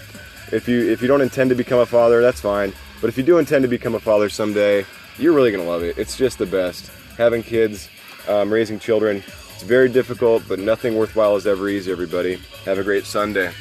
if 0.51 0.67
you 0.67 0.89
if 0.91 1.01
you 1.01 1.07
don't 1.07 1.21
intend 1.21 1.49
to 1.49 1.55
become 1.55 1.79
a 1.79 1.85
father, 1.85 2.21
that's 2.21 2.41
fine. 2.41 2.73
But 3.01 3.09
if 3.09 3.17
you 3.17 3.23
do 3.23 3.37
intend 3.37 3.63
to 3.63 3.67
become 3.67 3.95
a 3.95 3.99
father 3.99 4.29
someday, 4.29 4.85
you're 5.17 5.33
really 5.33 5.51
gonna 5.51 5.63
love 5.63 5.83
it. 5.83 5.97
It's 5.97 6.17
just 6.17 6.37
the 6.37 6.45
best. 6.45 6.91
Having 7.17 7.43
kids, 7.43 7.89
um, 8.27 8.51
raising 8.51 8.79
children, 8.79 9.23
it's 9.53 9.63
very 9.63 9.89
difficult, 9.89 10.43
but 10.47 10.59
nothing 10.59 10.95
worthwhile 10.95 11.35
is 11.35 11.47
ever 11.47 11.69
easy, 11.69 11.91
everybody. 11.91 12.39
Have 12.65 12.77
a 12.77 12.83
great 12.83 13.05
Sunday. 13.05 13.51